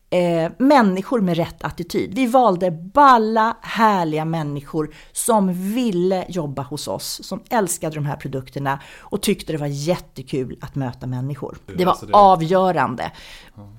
[0.10, 2.15] eh, människor med rätt attityd.
[2.15, 8.79] Vi valde balla, härliga människor som ville jobba hos oss, som älskade de här produkterna
[8.99, 11.58] och tyckte det var jättekul att möta människor.
[11.77, 13.12] Det var alltså avgörande.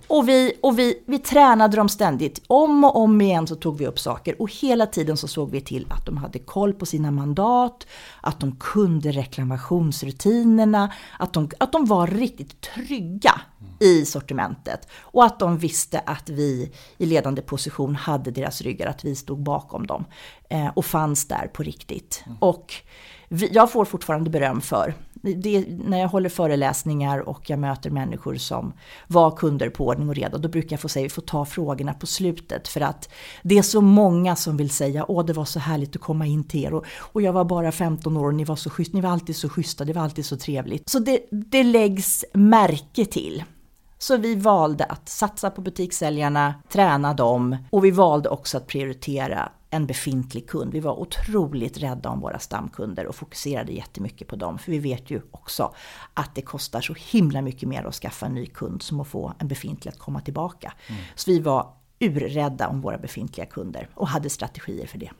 [0.06, 2.42] Och, vi, och vi, vi tränade dem ständigt.
[2.46, 5.60] Om och om igen så tog vi upp saker och hela tiden så såg vi
[5.60, 7.86] till att de hade koll på sina mandat,
[8.20, 13.40] att de kunde reklamationsrutinerna, att de, att de var riktigt trygga
[13.80, 19.04] i sortimentet och att de visste att vi i ledande position hade deras ryggar, att
[19.04, 20.04] vi stod bakom dem
[20.50, 22.22] eh, och fanns där på riktigt.
[22.26, 22.38] Mm.
[22.40, 22.74] Och
[23.28, 28.34] vi, jag får fortfarande beröm för det, när jag håller föreläsningar och jag möter människor
[28.34, 28.72] som
[29.06, 31.94] var kunder på ordning och reda, då brukar jag få säga, vi får ta frågorna
[31.94, 33.08] på slutet för att
[33.42, 36.44] det är så många som vill säga, åh det var så härligt att komma in
[36.44, 39.00] till er och, och jag var bara 15 år och ni var så schysst, ni
[39.00, 40.88] var alltid så schyssta, det var alltid så trevligt.
[40.88, 43.44] Så det, det läggs märke till.
[44.02, 49.52] Så vi valde att satsa på butikssäljarna, träna dem och vi valde också att prioritera
[49.70, 50.72] en befintlig kund.
[50.72, 54.58] Vi var otroligt rädda om våra stamkunder och fokuserade jättemycket på dem.
[54.58, 55.74] För vi vet ju också
[56.14, 59.32] att det kostar så himla mycket mer att skaffa en ny kund som att få
[59.38, 60.72] en befintlig att komma tillbaka.
[60.86, 61.02] Mm.
[61.14, 65.10] Så vi var urrädda om våra befintliga kunder och hade strategier för det.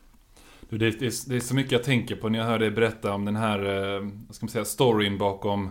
[0.69, 3.25] Det är, det är så mycket jag tänker på när jag hör dig berätta om
[3.25, 5.71] den här, eh, vad ska man säga, storyn bakom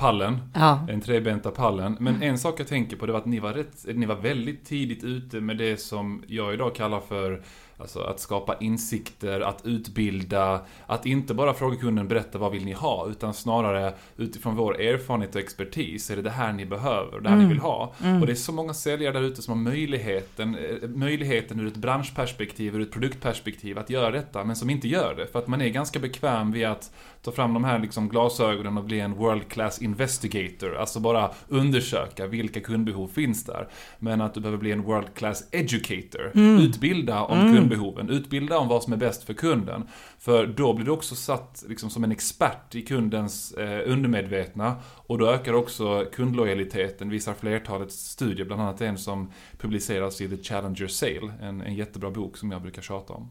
[0.00, 0.38] pallen.
[0.54, 0.84] Ja.
[0.86, 1.96] Den trebenta pallen.
[2.00, 2.28] Men mm.
[2.28, 5.04] en sak jag tänker på det var att ni var, rätt, ni var väldigt tidigt
[5.04, 7.42] ute med det som jag idag kallar för
[7.80, 12.72] Alltså att skapa insikter, att utbilda, att inte bara fråga kunden berätta vad vill ni
[12.72, 17.28] ha, utan snarare utifrån vår erfarenhet och expertis, är det det här ni behöver, det
[17.28, 17.48] här mm.
[17.48, 17.94] ni vill ha?
[18.02, 18.20] Mm.
[18.20, 21.76] Och det är så många säljare där ute som har möjligheten, eh, möjligheten ur ett
[21.76, 25.60] branschperspektiv, ur ett produktperspektiv att göra detta, men som inte gör det, för att man
[25.60, 29.48] är ganska bekväm vid att ta fram de här liksom glasögonen och bli en world
[29.48, 30.76] class investigator.
[30.76, 33.68] Alltså bara undersöka vilka kundbehov finns där.
[33.98, 36.32] Men att du behöver bli en world class educator.
[36.34, 36.58] Mm.
[36.58, 37.56] Utbilda om mm.
[37.56, 38.10] kundbehoven.
[38.10, 39.88] Utbilda om vad som är bäst för kunden.
[40.18, 44.76] För då blir du också satt liksom som en expert i kundens eh, undermedvetna.
[45.06, 48.46] Och då ökar också kundlojaliteten, visar flertalet studier.
[48.46, 51.32] Bland annat en som publiceras i The Challenger Sale.
[51.40, 53.28] En, en jättebra bok som jag brukar tjata om.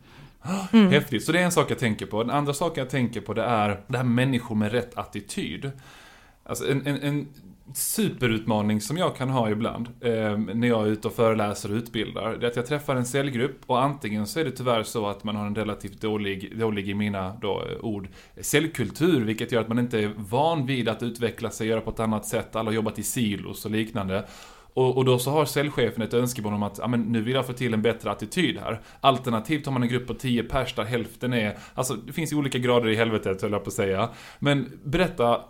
[0.74, 0.92] Mm.
[0.92, 1.24] Häftigt.
[1.24, 2.24] Så det är en sak jag tänker på.
[2.24, 5.72] Den andra saken jag tänker på det är det här människor med rätt attityd.
[6.44, 7.28] Alltså en, en, en
[7.74, 12.38] superutmaning som jag kan ha ibland eh, när jag är ute och föreläser och utbildar.
[12.38, 15.24] Det är att jag träffar en säljgrupp och antingen så är det tyvärr så att
[15.24, 18.08] man har en relativt dålig, dålig i mina då, ord,
[18.42, 19.26] säljkultur.
[19.26, 22.26] Vilket gör att man inte är van vid att utveckla sig, göra på ett annat
[22.26, 22.56] sätt.
[22.56, 24.26] Alla har jobbat i silos och liknande.
[24.74, 27.48] Och, och, då så har säljchefen ett önskemål om att ja, men nu vill jag
[27.48, 28.82] få till en bättre attityd här.
[29.02, 32.38] Alternativt har man en grupp på 10 pers där hälften är, alltså det finns ju
[32.38, 34.10] olika grader i helvetet höll jag på att säga.
[34.40, 35.42] Men berätta,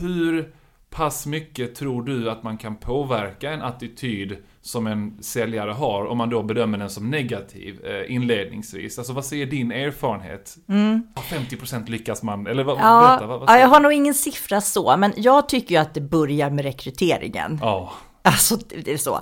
[0.00, 0.52] hur
[0.94, 6.18] pass mycket tror du att man kan påverka en attityd som en säljare har om
[6.18, 8.98] man då bedömer den som negativ eh, inledningsvis?
[8.98, 10.56] Alltså vad säger din erfarenhet?
[10.68, 11.02] Mm.
[11.14, 12.46] 50% lyckas man?
[12.46, 15.48] Eller vad, ja, berätta, vad, vad ja, jag har nog ingen siffra så, men jag
[15.48, 17.58] tycker ju att det börjar med rekryteringen.
[17.62, 17.92] Ja.
[18.26, 19.20] Alltså, det är så.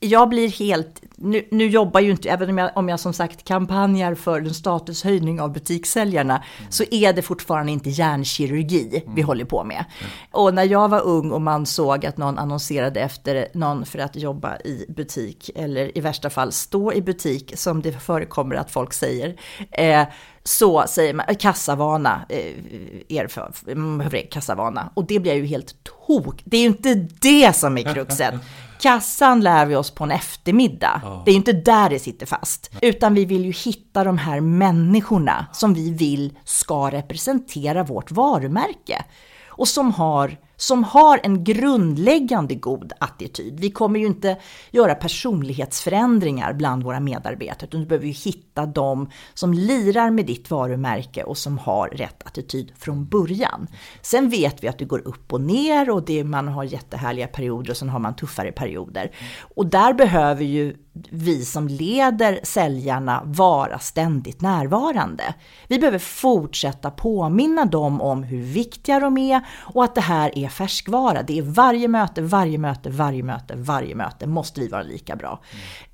[0.00, 3.44] Jag blir helt, nu, nu jobbar ju inte, även om jag, om jag som sagt
[3.44, 6.70] kampanjar för en statushöjning av butikssäljarna, mm.
[6.70, 9.14] så är det fortfarande inte hjärnkirurgi mm.
[9.14, 9.84] vi håller på med.
[10.00, 10.10] Mm.
[10.30, 14.16] Och när jag var ung och man såg att någon annonserade efter någon för att
[14.16, 18.92] jobba i butik, eller i värsta fall stå i butik, som det förekommer att folk
[18.92, 19.36] säger,
[19.70, 20.06] eh,
[20.44, 24.90] så säger man kassavana, eh, erfar, kassavana.
[24.94, 26.42] Och det blir ju helt tok.
[26.44, 28.34] Det är ju inte det som är kruxet.
[28.80, 31.00] Kassan lär vi oss på en eftermiddag.
[31.04, 31.24] Oh.
[31.24, 32.70] Det är ju inte där det sitter fast.
[32.80, 39.04] Utan vi vill ju hitta de här människorna som vi vill ska representera vårt varumärke.
[39.46, 43.60] Och som har som har en grundläggande god attityd.
[43.60, 44.36] Vi kommer ju inte
[44.70, 50.50] göra personlighetsförändringar bland våra medarbetare, utan du behöver ju hitta dem som lirar med ditt
[50.50, 53.66] varumärke och som har rätt attityd från början.
[54.02, 57.70] Sen vet vi att det går upp och ner och det, man har jättehärliga perioder
[57.70, 59.10] och sen har man tuffare perioder.
[59.54, 65.34] Och där behöver ju vi som leder säljarna vara ständigt närvarande.
[65.68, 70.48] Vi behöver fortsätta påminna dem om hur viktiga de är och att det här är
[70.48, 71.22] färskvara.
[71.22, 75.40] Det är varje möte, varje möte, varje möte, varje möte måste vi vara lika bra.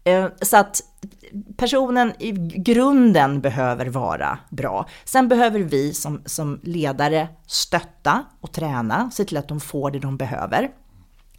[0.05, 0.31] Mm.
[0.43, 0.81] Så att
[1.57, 4.87] personen i grunden behöver vara bra.
[5.05, 9.99] Sen behöver vi som, som ledare stötta och träna, se till att de får det
[9.99, 10.71] de behöver.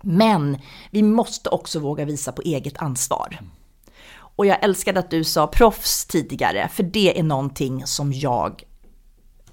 [0.01, 0.57] Men
[0.91, 3.39] vi måste också våga visa på eget ansvar.
[4.37, 8.63] Och jag älskade att du sa proffs tidigare, för det är någonting som jag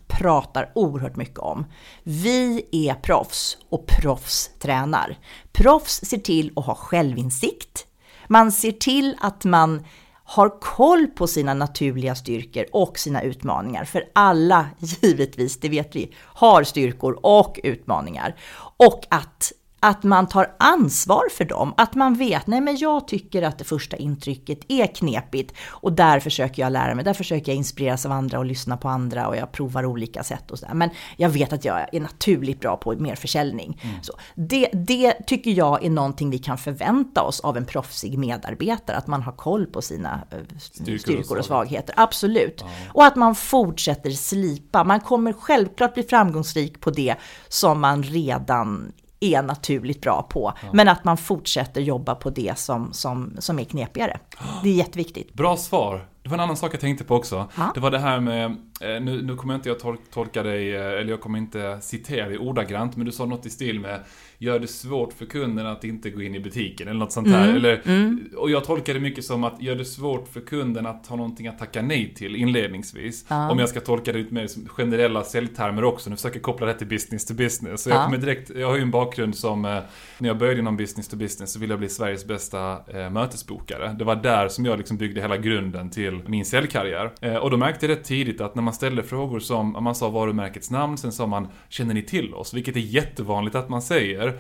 [0.07, 1.67] pratar oerhört mycket om.
[2.03, 5.19] Vi är proffs och proffs tränar.
[5.53, 7.87] Proffs ser till att ha självinsikt.
[8.29, 9.85] Man ser till att man
[10.25, 13.85] har koll på sina naturliga styrkor och sina utmaningar.
[13.85, 18.37] För alla, givetvis, det vet vi, har styrkor och utmaningar.
[18.77, 19.53] Och att
[19.85, 21.75] att man tar ansvar för dem.
[21.77, 26.21] Att man vet, nej men jag tycker att det första intrycket är knepigt och där
[26.21, 29.37] försöker jag lära mig, där försöker jag inspireras av andra och lyssna på andra och
[29.37, 30.75] jag provar olika sätt och sådär.
[30.75, 33.81] Men jag vet att jag är naturligt bra på mer försäljning.
[33.83, 34.03] Mm.
[34.03, 38.97] Så det, det tycker jag är någonting vi kan förvänta oss av en proffsig medarbetare,
[38.97, 41.95] att man har koll på sina eh, styrkor, styrkor och svagheter.
[41.99, 42.61] Absolut.
[42.61, 42.67] Ja.
[42.93, 44.85] Och att man fortsätter slipa.
[44.85, 47.15] Man kommer självklart bli framgångsrik på det
[47.49, 48.93] som man redan
[49.25, 50.53] är naturligt bra på.
[50.63, 50.69] Ja.
[50.73, 54.19] Men att man fortsätter jobba på det som, som, som är knepigare.
[54.63, 55.35] Det är jätteviktigt.
[55.35, 56.09] Bra svar.
[56.23, 57.49] Det var en annan sak jag tänkte på också.
[57.57, 57.71] Ha?
[57.75, 61.11] Det var det här med, nu, nu kommer inte jag tol tolka dig, eh, eller
[61.11, 64.01] jag kommer inte citera dig ordagrant, men du sa något i stil med
[64.39, 67.45] gör det svårt för kunden att inte gå in i butiken eller något sånt där.
[67.45, 68.29] Mm, eller, mm.
[68.37, 71.47] Och jag tolkar det mycket som att gör det svårt för kunden att ha någonting
[71.47, 73.25] att tacka nej till inledningsvis.
[73.29, 73.51] Ja.
[73.51, 76.11] Om jag ska tolka det ut mer som generella säljtermer också.
[76.11, 77.83] Nu försöker jag koppla det till business to business.
[77.83, 77.95] Så ja.
[77.95, 79.79] jag kommer direkt, jag har ju en bakgrund som, eh,
[80.19, 83.97] när jag började inom business to business så ville jag bli Sveriges bästa eh, mötesbokare.
[83.99, 87.11] Det var där som jag liksom byggde hela grunden till min säljkarriär.
[87.21, 90.09] Eh, och då märkte jag rätt tidigt att när man ställde frågor som, man sa
[90.09, 92.55] varumärkets namn, sen sa man känner ni till oss?
[92.55, 94.39] Vilket är jättevanligt att man säger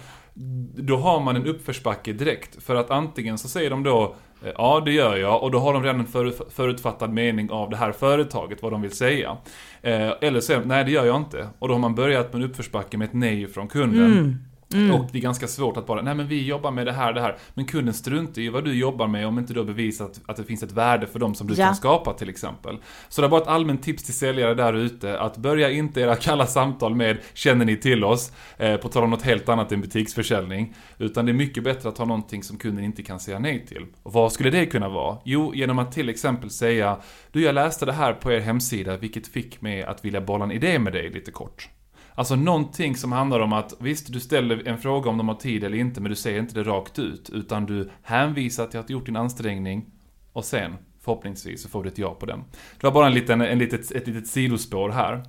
[0.74, 2.62] då har man en uppförsbacke direkt.
[2.62, 5.42] För att antingen så säger de då eh, Ja, det gör jag.
[5.42, 8.96] Och då har de redan en förutfattad mening av det här företaget, vad de vill
[8.96, 9.36] säga.
[9.82, 11.48] Eh, eller så nej det gör jag inte.
[11.58, 14.12] Och då har man börjat med en uppförsbacke med ett nej från kunden.
[14.12, 14.38] Mm.
[14.74, 14.94] Mm.
[14.94, 17.20] Och det är ganska svårt att bara, nej men vi jobbar med det här, det
[17.20, 17.36] här.
[17.54, 20.44] Men kunden struntar i vad du jobbar med om inte du har bevisat att det
[20.44, 21.66] finns ett värde för dem som du ja.
[21.66, 22.76] kan skapa till exempel.
[23.08, 26.16] Så det är bara ett allmänt tips till säljare där ute, att börja inte era
[26.16, 28.32] kalla samtal med Känner ni till oss?
[28.56, 30.74] Eh, på tal om något helt annat än butiksförsäljning.
[30.98, 33.86] Utan det är mycket bättre att ha någonting som kunden inte kan säga nej till.
[34.02, 35.18] Och vad skulle det kunna vara?
[35.24, 36.98] Jo, genom att till exempel säga
[37.32, 40.52] Du, jag läste det här på er hemsida, vilket fick mig att vilja bolla en
[40.52, 41.68] idé med dig lite kort.
[42.14, 45.64] Alltså någonting som handlar om att visst, du ställer en fråga om de har tid
[45.64, 47.30] eller inte, men du säger inte det rakt ut.
[47.30, 49.86] Utan du hänvisar till att du gjort din ansträngning
[50.32, 52.44] och sen Förhoppningsvis så får du ett ja på den.
[52.80, 55.22] Det var bara en liten, en litet, ett litet sidospår här.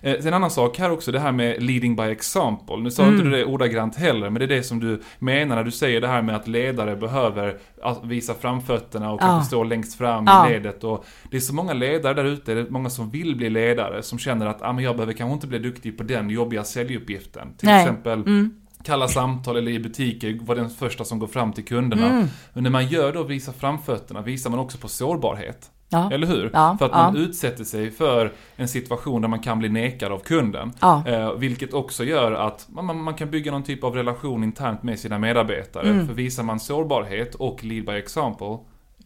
[0.00, 2.76] Eh, en annan sak här också, det här med leading by example.
[2.76, 3.14] Nu sa mm.
[3.14, 6.00] inte du det ordagrant heller, men det är det som du menar när du säger
[6.00, 7.58] det här med att ledare behöver
[8.02, 10.48] visa framfötterna och kanske stå längst fram ja.
[10.48, 10.84] i ledet.
[10.84, 14.02] Och det är så många ledare där ute, det är många som vill bli ledare,
[14.02, 17.54] som känner att ah, men jag behöver kanske inte bli duktig på den jobbiga säljuppgiften.
[17.56, 17.82] Till Nej.
[17.82, 22.06] exempel mm kalla samtal eller i butiker vara den första som går fram till kunderna.
[22.06, 22.26] Mm.
[22.52, 25.70] Men när man gör då, visar framfötterna, visar man också på sårbarhet.
[25.92, 26.10] Ja.
[26.12, 26.50] Eller hur?
[26.52, 27.02] Ja, för att ja.
[27.02, 30.72] man utsätter sig för en situation där man kan bli nekad av kunden.
[31.06, 34.98] Eh, vilket också gör att man, man, kan bygga någon typ av relation internt med
[34.98, 35.88] sina medarbetare.
[35.88, 36.06] Mm.
[36.06, 38.58] För visar man sårbarhet och lead by example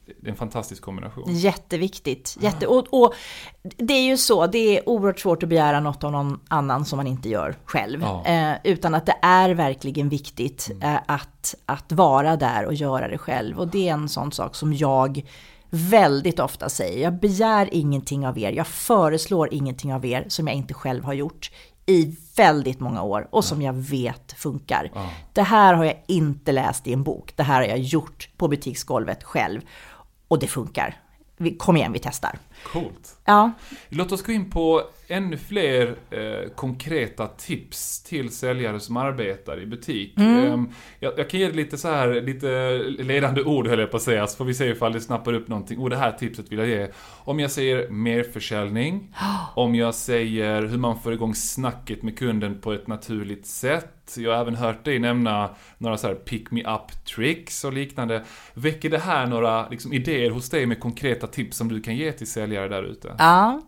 [0.07, 1.25] det är en fantastisk kombination.
[1.29, 2.37] Jätteviktigt.
[2.41, 3.15] Jätte, och, och,
[3.63, 6.97] det är ju så, det är oerhört svårt att begära något av någon annan som
[6.97, 8.03] man inte gör själv.
[8.03, 8.25] Ja.
[8.25, 10.95] Eh, utan att det är verkligen viktigt mm.
[10.95, 13.59] eh, att, att vara där och göra det själv.
[13.59, 15.23] Och det är en sån sak som jag
[15.71, 17.03] väldigt ofta säger.
[17.03, 21.13] Jag begär ingenting av er, jag föreslår ingenting av er som jag inte själv har
[21.13, 21.51] gjort
[21.87, 24.91] i väldigt många år och som jag vet funkar.
[24.95, 25.11] Ja.
[25.33, 28.49] Det här har jag inte läst i en bok, det här har jag gjort på
[28.49, 29.61] butiksgolvet själv.
[30.29, 31.01] Och det funkar.
[31.59, 32.39] Kom igen, vi testar.
[32.65, 33.19] Coolt.
[33.25, 33.53] Ja.
[33.89, 39.67] Låt oss gå in på ännu fler eh, konkreta tips till säljare som arbetar i
[39.67, 40.19] butik.
[40.19, 40.45] Mm.
[40.45, 44.03] Eh, jag, jag, kan ge lite så här, lite ledande ord höll jag på att
[44.03, 45.79] säga, så får vi se ifall det snappar upp någonting.
[45.79, 46.89] Och det här tipset vill jag ge.
[47.25, 49.15] Om jag säger merförsäljning,
[49.55, 53.93] om jag säger hur man får igång snacket med kunden på ett naturligt sätt.
[54.17, 58.25] Jag har även hört dig nämna några så här pick me up tricks och liknande.
[58.55, 62.13] Väcker det här några liksom, idéer hos dig med konkreta tips som du kan ge
[62.13, 63.15] till säljare där ute?
[63.19, 63.61] Ja,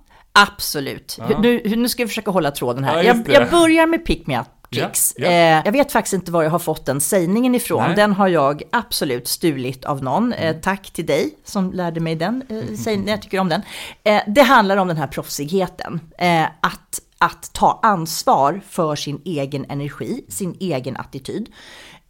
[0.47, 1.19] absolut.
[1.29, 1.39] Ja.
[1.39, 2.97] Nu, nu ska vi försöka hålla tråden här.
[2.97, 5.15] Ja, jag, jag, börjar med pick me up Kicks.
[5.17, 5.27] Ja.
[5.27, 7.83] Eh, jag vet faktiskt inte var jag har fått den sägningen ifrån.
[7.83, 7.97] Nej.
[7.97, 10.33] Den har jag absolut stulit av någon.
[10.33, 10.61] Eh, mm.
[10.61, 13.09] tack till dig som lärde mig den eh, sägningen.
[13.09, 13.63] Jag tycker om den.
[14.05, 16.01] Eh, det handlar om den här proffsigheten.
[16.19, 21.53] Eh, att, att ta ansvar för sin egen energi, sin egen attityd.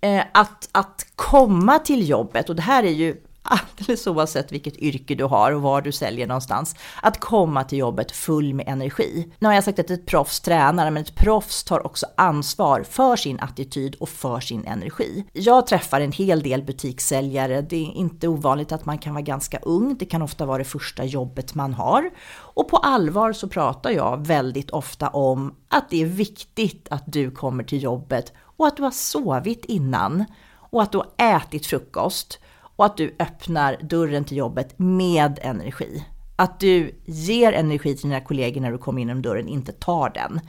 [0.00, 3.16] Eh, att, att komma till jobbet, och det här är ju
[3.48, 8.12] alldeles oavsett vilket yrke du har och var du säljer någonstans, att komma till jobbet
[8.12, 9.32] full med energi.
[9.38, 13.16] Nu har jag sagt att ett proffs tränar, men ett proffs tar också ansvar för
[13.16, 15.24] sin attityd och för sin energi.
[15.32, 17.60] Jag träffar en hel del butikssäljare.
[17.60, 19.96] Det är inte ovanligt att man kan vara ganska ung.
[19.98, 22.10] Det kan ofta vara det första jobbet man har.
[22.30, 27.30] Och på allvar så pratar jag väldigt ofta om att det är viktigt att du
[27.30, 30.24] kommer till jobbet och att du har sovit innan
[30.70, 32.38] och att du har ätit frukost
[32.78, 36.04] och att du öppnar dörren till jobbet med energi.
[36.36, 40.10] Att du ger energi till dina kollegor när du kommer in genom dörren, inte tar
[40.10, 40.40] den.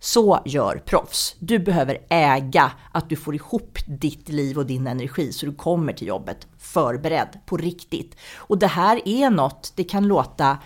[0.00, 1.36] Så gör proffs.
[1.38, 5.92] Du behöver äga att du får ihop ditt liv och din energi så du kommer
[5.92, 8.16] till jobbet förberedd på riktigt.
[8.36, 10.58] Och det här är något, det kan låta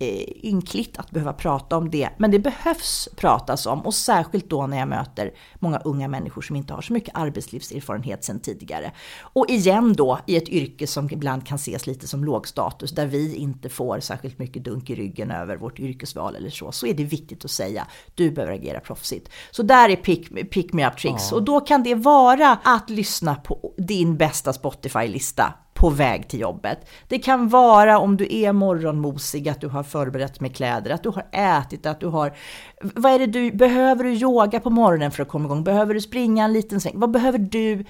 [0.00, 4.78] ynkligt att behöva prata om det, men det behövs pratas om och särskilt då när
[4.78, 8.92] jag möter många unga människor som inte har så mycket arbetslivserfarenhet sedan tidigare.
[9.20, 13.36] Och igen då i ett yrke som ibland kan ses lite som lågstatus där vi
[13.36, 17.04] inte får särskilt mycket dunk i ryggen över vårt yrkesval eller så, så är det
[17.04, 19.28] viktigt att säga du behöver agera proffsigt.
[19.50, 21.36] Så där är pick, pick me up tricks ja.
[21.36, 26.78] och då kan det vara att lyssna på din bästa Spotify-lista på väg till jobbet.
[27.08, 31.08] Det kan vara om du är morgonmosig, att du har förberett med kläder, att du
[31.08, 32.32] har ätit, att du har...
[32.80, 33.52] Vad är det du...
[33.52, 35.64] Behöver du yoga på morgonen för att komma igång?
[35.64, 36.92] Behöver du springa en liten sväng?
[36.96, 37.84] Vad behöver du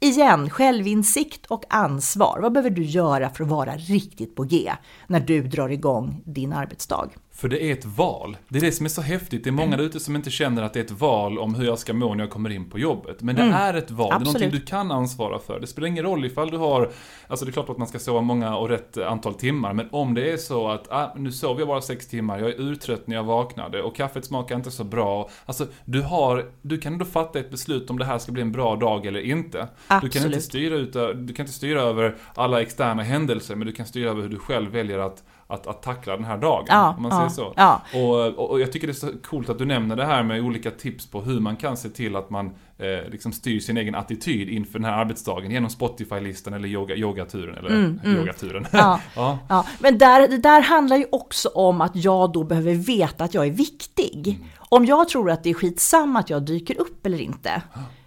[0.00, 2.38] Igen, självinsikt och ansvar.
[2.42, 4.72] Vad behöver du göra för att vara riktigt på G
[5.06, 7.08] när du drar igång din arbetsdag?
[7.36, 8.36] För det är ett val.
[8.48, 9.44] Det är det som är så häftigt.
[9.44, 11.66] Det är många där ute som inte känner att det är ett val om hur
[11.66, 13.22] jag ska må när jag kommer in på jobbet.
[13.22, 13.54] Men det mm.
[13.54, 14.12] är ett val.
[14.12, 14.24] Absolut.
[14.24, 15.60] Det är någonting du kan ansvara för.
[15.60, 16.90] Det spelar ingen roll ifall du har,
[17.26, 19.72] alltså det är klart att man ska sova många och rätt antal timmar.
[19.72, 22.60] Men om det är så att, ah, nu sover jag bara sex timmar, jag är
[22.60, 25.30] urtrött när jag vaknade och kaffet smakar inte så bra.
[25.46, 28.52] Alltså, du har, du kan ändå fatta ett beslut om det här ska bli en
[28.52, 29.68] bra dag eller inte.
[29.86, 30.12] Absolut.
[30.12, 33.72] Du kan inte styra, ut, du kan inte styra över alla externa händelser, men du
[33.72, 36.64] kan styra över hur du själv väljer att att, att tackla den här dagen.
[36.68, 37.54] Ja, om man ja, säger så.
[37.56, 37.82] Ja.
[37.94, 40.70] Och, och, jag tycker det är så coolt att du nämner det här med olika
[40.70, 42.46] tips på hur man kan se till att man
[42.78, 47.58] eh, liksom styr sin egen attityd inför den här arbetsdagen genom Spotify-listan eller yoga, yogaturen.
[47.58, 48.16] Eller mm, mm.
[48.16, 48.66] yogaturen.
[48.72, 49.38] Ja, ja.
[49.48, 49.66] ja.
[49.78, 53.46] Men där, det där handlar ju också om att jag då behöver veta att jag
[53.46, 54.28] är viktig.
[54.28, 54.48] Mm.
[54.58, 57.62] Om jag tror att det är skitsamma att jag dyker upp eller inte.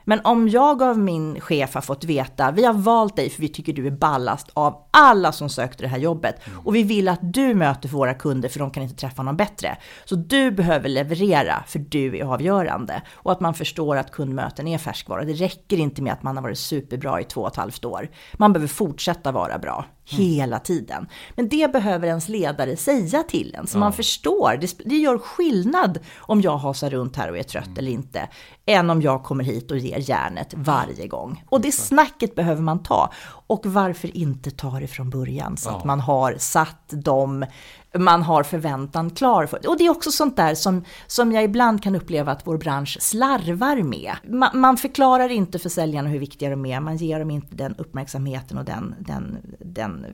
[0.09, 3.47] Men om jag av min chef har fått veta, vi har valt dig för vi
[3.47, 6.35] tycker du är ballast av alla som sökte det här jobbet.
[6.65, 9.77] Och vi vill att du möter våra kunder för de kan inte träffa någon bättre.
[10.05, 13.01] Så du behöver leverera för du är avgörande.
[13.13, 15.23] Och att man förstår att kundmöten är färskvara.
[15.23, 18.09] Det räcker inte med att man har varit superbra i två och ett halvt år.
[18.33, 19.85] Man behöver fortsätta vara bra.
[20.11, 20.25] Mm.
[20.25, 21.07] hela tiden.
[21.35, 23.79] Men det behöver ens ledare säga till en, så ja.
[23.79, 24.57] man förstår.
[24.61, 27.77] Det, det, gör skillnad om jag hasar runt här och är trött mm.
[27.77, 28.29] eller inte,
[28.65, 31.43] än om jag kommer hit och ger järnet varje gång.
[31.49, 33.11] Och det snacket behöver man ta.
[33.47, 35.77] Och varför inte ta det från början, så ja.
[35.77, 37.45] att man har satt de
[37.93, 39.69] man har förväntan klar för.
[39.69, 42.97] Och det är också sånt där som, som jag ibland kan uppleva att vår bransch
[43.01, 44.15] slarvar med.
[44.27, 47.75] Man, man förklarar inte för säljarna hur viktiga de är, man ger dem inte den
[47.75, 50.05] uppmärksamheten och den, den, den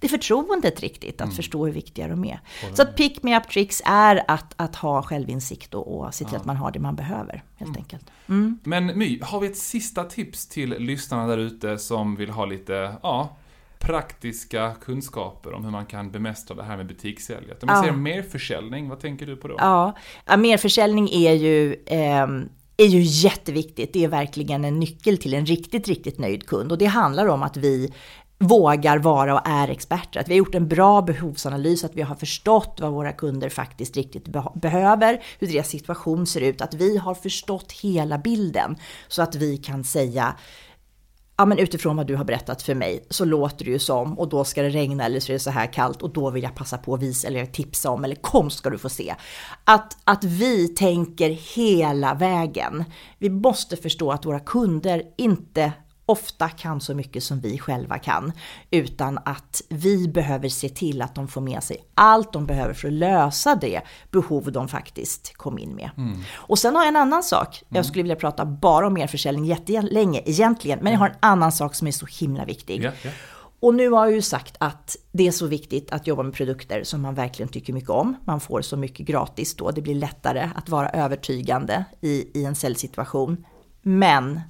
[0.00, 1.36] det förtroendet riktigt, att mm.
[1.36, 2.40] förstå hur viktiga de är.
[2.74, 6.34] Så att pick me up tricks är att, att ha självinsikt och, och se till
[6.34, 6.40] ja.
[6.40, 7.76] att man har det man behöver, helt mm.
[7.76, 8.10] enkelt.
[8.28, 8.58] Mm.
[8.64, 12.94] Men My, har vi ett sista tips till lyssnarna där ute som vill ha lite,
[13.02, 13.36] ja,
[13.80, 17.62] praktiska kunskaper om hur man kan bemästra det här med butikssäljet.
[17.62, 17.82] Om man ja.
[17.82, 19.54] säger merförsäljning, vad tänker du på då?
[19.58, 22.26] Ja, ja merförsäljning är ju eh,
[22.76, 23.92] är ju jätteviktigt.
[23.92, 26.72] Det är verkligen en nyckel till en riktigt, riktigt nöjd kund.
[26.72, 27.92] Och det handlar om att vi
[28.38, 30.20] vågar vara och är experter.
[30.20, 33.96] Att vi har gjort en bra behovsanalys, att vi har förstått vad våra kunder faktiskt
[33.96, 38.76] riktigt behöver, hur deras situation ser ut, att vi har förstått hela bilden
[39.08, 40.34] så att vi kan säga
[41.40, 44.28] ja men utifrån vad du har berättat för mig så låter det ju som och
[44.28, 46.54] då ska det regna eller så är det så här kallt och då vill jag
[46.54, 49.14] passa på att visa eller tipsa om eller kom ska du få se.
[49.64, 52.84] Att, att vi tänker hela vägen.
[53.18, 55.72] Vi måste förstå att våra kunder inte
[56.10, 58.32] ofta kan så mycket som vi själva kan,
[58.70, 62.88] utan att vi behöver se till att de får med sig allt de behöver för
[62.88, 63.80] att lösa det
[64.10, 65.90] behov de faktiskt kom in med.
[65.96, 66.18] Mm.
[66.32, 67.84] Och sen har jag en annan sak, jag mm.
[67.84, 71.86] skulle vilja prata bara om merförsäljning jättelänge egentligen, men jag har en annan sak som
[71.86, 72.82] är så himla viktig.
[72.82, 73.16] Yeah, yeah.
[73.60, 76.84] Och nu har jag ju sagt att det är så viktigt att jobba med produkter
[76.84, 78.16] som man verkligen tycker mycket om.
[78.24, 82.54] Man får så mycket gratis då, det blir lättare att vara övertygande i, i en
[82.54, 83.44] säljsituation.
[83.82, 84.40] Men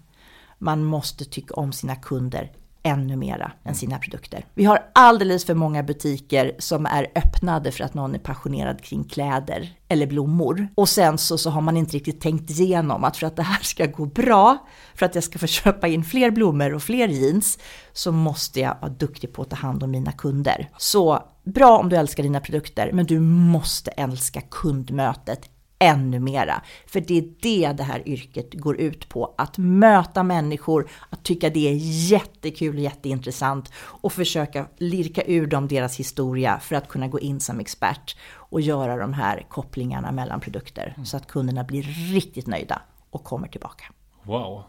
[0.61, 2.53] man måste tycka om sina kunder
[2.83, 4.45] ännu mera än sina produkter.
[4.55, 9.05] Vi har alldeles för många butiker som är öppnade för att någon är passionerad kring
[9.05, 10.69] kläder eller blommor.
[10.75, 13.63] Och sen så, så har man inte riktigt tänkt igenom att för att det här
[13.63, 14.59] ska gå bra,
[14.95, 17.59] för att jag ska få köpa in fler blommor och fler jeans,
[17.93, 20.69] så måste jag vara duktig på att ta hand om mina kunder.
[20.79, 25.51] Så bra om du älskar dina produkter, men du måste älska kundmötet
[25.81, 26.63] ännu mera.
[26.87, 29.35] För det är det det här yrket går ut på.
[29.39, 31.75] Att möta människor, att tycka det är
[32.11, 37.41] jättekul och jätteintressant och försöka lirka ur dem deras historia för att kunna gå in
[37.41, 42.83] som expert och göra de här kopplingarna mellan produkter så att kunderna blir riktigt nöjda
[43.11, 43.85] och kommer tillbaka.
[44.23, 44.63] Wow.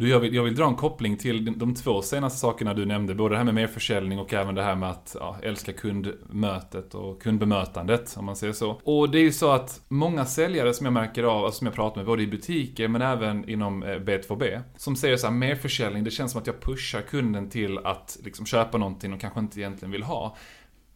[0.00, 3.14] Du, jag vill, jag vill dra en koppling till de två senaste sakerna du nämnde.
[3.14, 7.22] Både det här med merförsäljning och även det här med att ja, älska kundmötet och
[7.22, 8.70] kundbemötandet, om man säger så.
[8.84, 11.74] Och det är ju så att många säljare som jag märker av, alltså som jag
[11.74, 16.04] pratar med, både i butiker men även inom eh, B2B, som säger så här, merförsäljning,
[16.04, 19.60] det känns som att jag pushar kunden till att liksom köpa någonting och kanske inte
[19.60, 20.36] egentligen vill ha.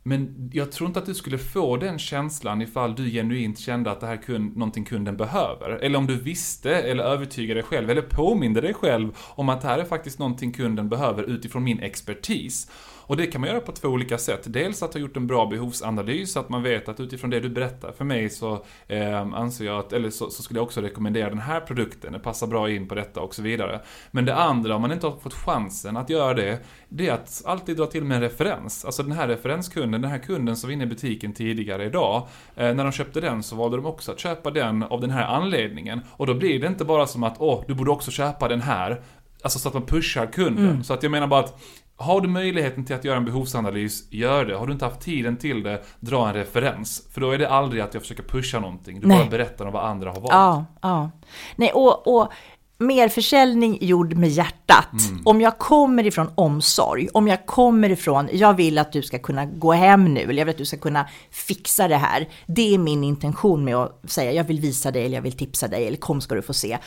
[0.06, 4.00] Men jag tror inte att du skulle få den känslan ifall du genuint kände att
[4.00, 5.70] det här är någonting kunden behöver.
[5.70, 9.68] Eller om du visste, eller övertygade dig själv, eller påminde dig själv om att det
[9.68, 12.70] här är faktiskt någonting kunden behöver utifrån min expertis.
[13.06, 14.40] Och det kan man göra på två olika sätt.
[14.44, 17.48] Dels att ha gjort en bra behovsanalys, så att man vet att utifrån det du
[17.48, 21.28] berättar för mig så eh, anser jag att, eller så, så, skulle jag också rekommendera
[21.28, 23.80] den här produkten, den passar bra in på detta och så vidare.
[24.10, 27.42] Men det andra, om man inte har fått chansen att göra det, det är att
[27.46, 28.84] alltid dra till med en referens.
[28.84, 32.74] Alltså den här referenskunden, den här kunden som var inne i butiken tidigare idag, eh,
[32.74, 36.00] när de köpte den så valde de också att köpa den av den här anledningen.
[36.10, 39.02] Och då blir det inte bara som att, åh, du borde också köpa den här,
[39.42, 40.68] Alltså så att man pushar kunden.
[40.68, 40.84] Mm.
[40.84, 41.62] Så att jag menar bara att
[41.96, 44.56] har du möjligheten till att göra en behovsanalys, gör det.
[44.56, 47.08] Har du inte haft tiden till det, dra en referens.
[47.12, 49.00] För då är det aldrig att jag försöker pusha någonting.
[49.00, 49.18] Du Nej.
[49.18, 50.32] bara berättar om vad andra har valt.
[50.32, 51.10] Ja, ja.
[51.56, 52.32] Nej, och, och
[52.78, 54.92] mer försäljning gjord med hjärtat.
[55.10, 55.22] Mm.
[55.24, 59.46] Om jag kommer ifrån omsorg, om jag kommer ifrån, jag vill att du ska kunna
[59.46, 62.28] gå hem nu, eller jag vill att du ska kunna fixa det här.
[62.46, 65.68] Det är min intention med att säga, jag vill visa dig, eller jag vill tipsa
[65.68, 66.78] dig, eller kom ska du få se.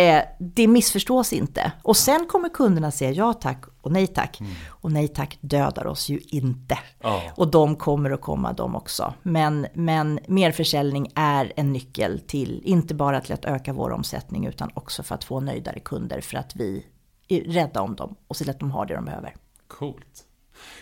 [0.00, 1.72] Eh, det missförstås inte.
[1.82, 4.40] Och sen kommer kunderna säga ja tack och nej tack.
[4.40, 4.52] Mm.
[4.68, 6.78] Och nej tack dödar oss ju inte.
[7.04, 7.20] Oh.
[7.36, 9.14] Och de kommer att komma de också.
[9.22, 14.70] Men, men merförsäljning är en nyckel till, inte bara till att öka vår omsättning, utan
[14.74, 16.86] också för att få nöjdare kunder för att vi
[17.28, 19.34] är rädda om dem och ser till att de har det de behöver.
[19.66, 20.24] Coolt.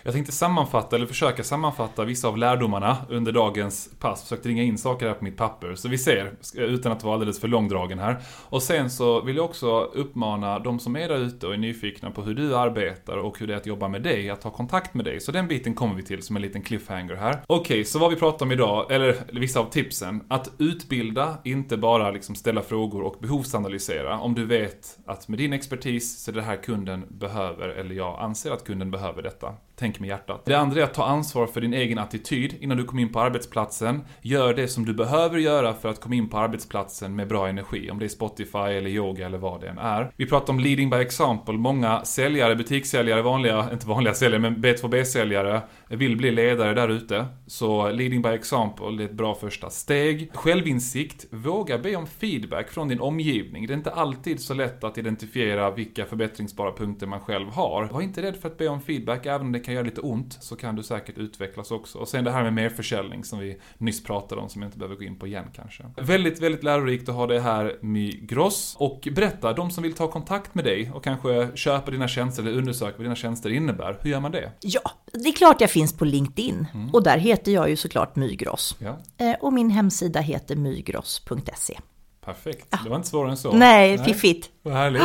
[0.02, 4.22] Jag tänkte sammanfatta, eller försöka sammanfatta vissa av lärdomarna under dagens pass.
[4.22, 5.74] Försökt ringa in saker här på mitt papper.
[5.74, 8.18] Så vi ser, utan att vara alldeles för långdragen här.
[8.48, 12.10] Och sen så vill jag också uppmana de som är där ute och är nyfikna
[12.10, 14.94] på hur du arbetar och hur det är att jobba med dig, att ta kontakt
[14.94, 15.20] med dig.
[15.20, 17.42] Så den biten kommer vi till som en liten cliffhanger här.
[17.46, 20.24] Okej, okay, så vad vi pratar om idag, eller vissa av tipsen.
[20.28, 24.18] Att utbilda, inte bara liksom ställa frågor och behovsanalysera.
[24.18, 28.20] Om du vet att med din expertis så är det här kunden behöver, eller jag
[28.20, 30.42] anser att kunden behöver detta tänk med hjärtat.
[30.44, 33.20] Det andra är att ta ansvar för din egen attityd innan du kommer in på
[33.20, 34.04] arbetsplatsen.
[34.22, 37.90] Gör det som du behöver göra för att komma in på arbetsplatsen med bra energi.
[37.90, 40.10] Om det är Spotify eller yoga eller vad det än är.
[40.16, 41.54] Vi pratar om leading by example.
[41.54, 45.60] Många säljare, butikssäljare, vanliga, inte vanliga säljare, men B2B-säljare
[45.96, 47.26] vill bli ledare där ute.
[47.46, 50.30] Så leading by example är ett bra första steg.
[50.34, 51.26] Självinsikt.
[51.30, 53.66] Våga be om feedback från din omgivning.
[53.66, 57.84] Det är inte alltid så lätt att identifiera vilka förbättringsbara punkter man själv har.
[57.84, 60.38] Var inte rädd för att be om feedback, även om det kan göra lite ont,
[60.40, 61.98] så kan du säkert utvecklas också.
[61.98, 64.96] Och sen det här med merförsäljning som vi nyss pratade om, som jag inte behöver
[64.96, 65.84] gå in på igen kanske.
[65.96, 68.76] Väldigt, väldigt lärorikt att ha det här Migros.
[68.78, 72.58] Och berätta, de som vill ta kontakt med dig och kanske köpa dina tjänster eller
[72.58, 74.52] undersöka vad dina tjänster innebär, hur gör man det?
[74.60, 76.66] Ja, det är klart jag finns på LinkedIn.
[76.74, 76.90] Mm.
[76.94, 78.76] Och där heter jag ju såklart Mygros.
[78.78, 78.98] Ja.
[79.18, 81.78] Eh, och min hemsida heter mygros.se.
[82.24, 82.78] Perfekt, ja.
[82.84, 83.52] det var inte svårare än så.
[83.52, 84.50] Nej, fiffigt.
[84.62, 85.02] Vad härligt.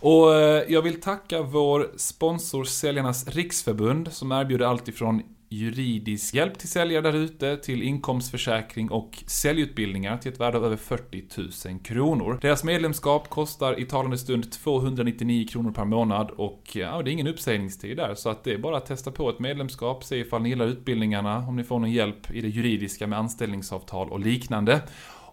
[0.00, 6.58] Och eh, jag vill tacka vår sponsor Säljarnas Riksförbund som erbjuder allt ifrån juridisk hjälp
[6.58, 11.78] till säljare där ute, till inkomstförsäkring och säljutbildningar till ett värde av över 40 000
[11.78, 12.38] kronor.
[12.42, 17.26] Deras medlemskap kostar i talande stund 299 kronor per månad och ja, det är ingen
[17.26, 20.48] uppsägningstid där så att det är bara att testa på ett medlemskap, se ifall ni
[20.48, 24.82] gillar utbildningarna, om ni får någon hjälp i det juridiska med anställningsavtal och liknande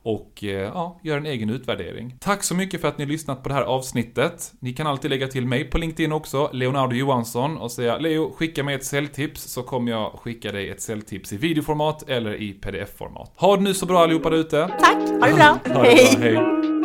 [0.03, 2.15] och eh, ja, gör en egen utvärdering.
[2.19, 4.53] Tack så mycket för att ni lyssnat på det här avsnittet.
[4.59, 8.63] Ni kan alltid lägga till mig på LinkedIn också, Leonardo Johansson, och säga Leo, skicka
[8.63, 13.31] mig ett säljtips så kommer jag skicka dig ett säljtips i videoformat eller i pdf-format.
[13.35, 14.67] Ha det nu så bra allihopa där ute.
[14.79, 15.59] Tack, ha det bra.
[15.73, 16.41] Ha det bra.
[16.43, 16.82] Hej.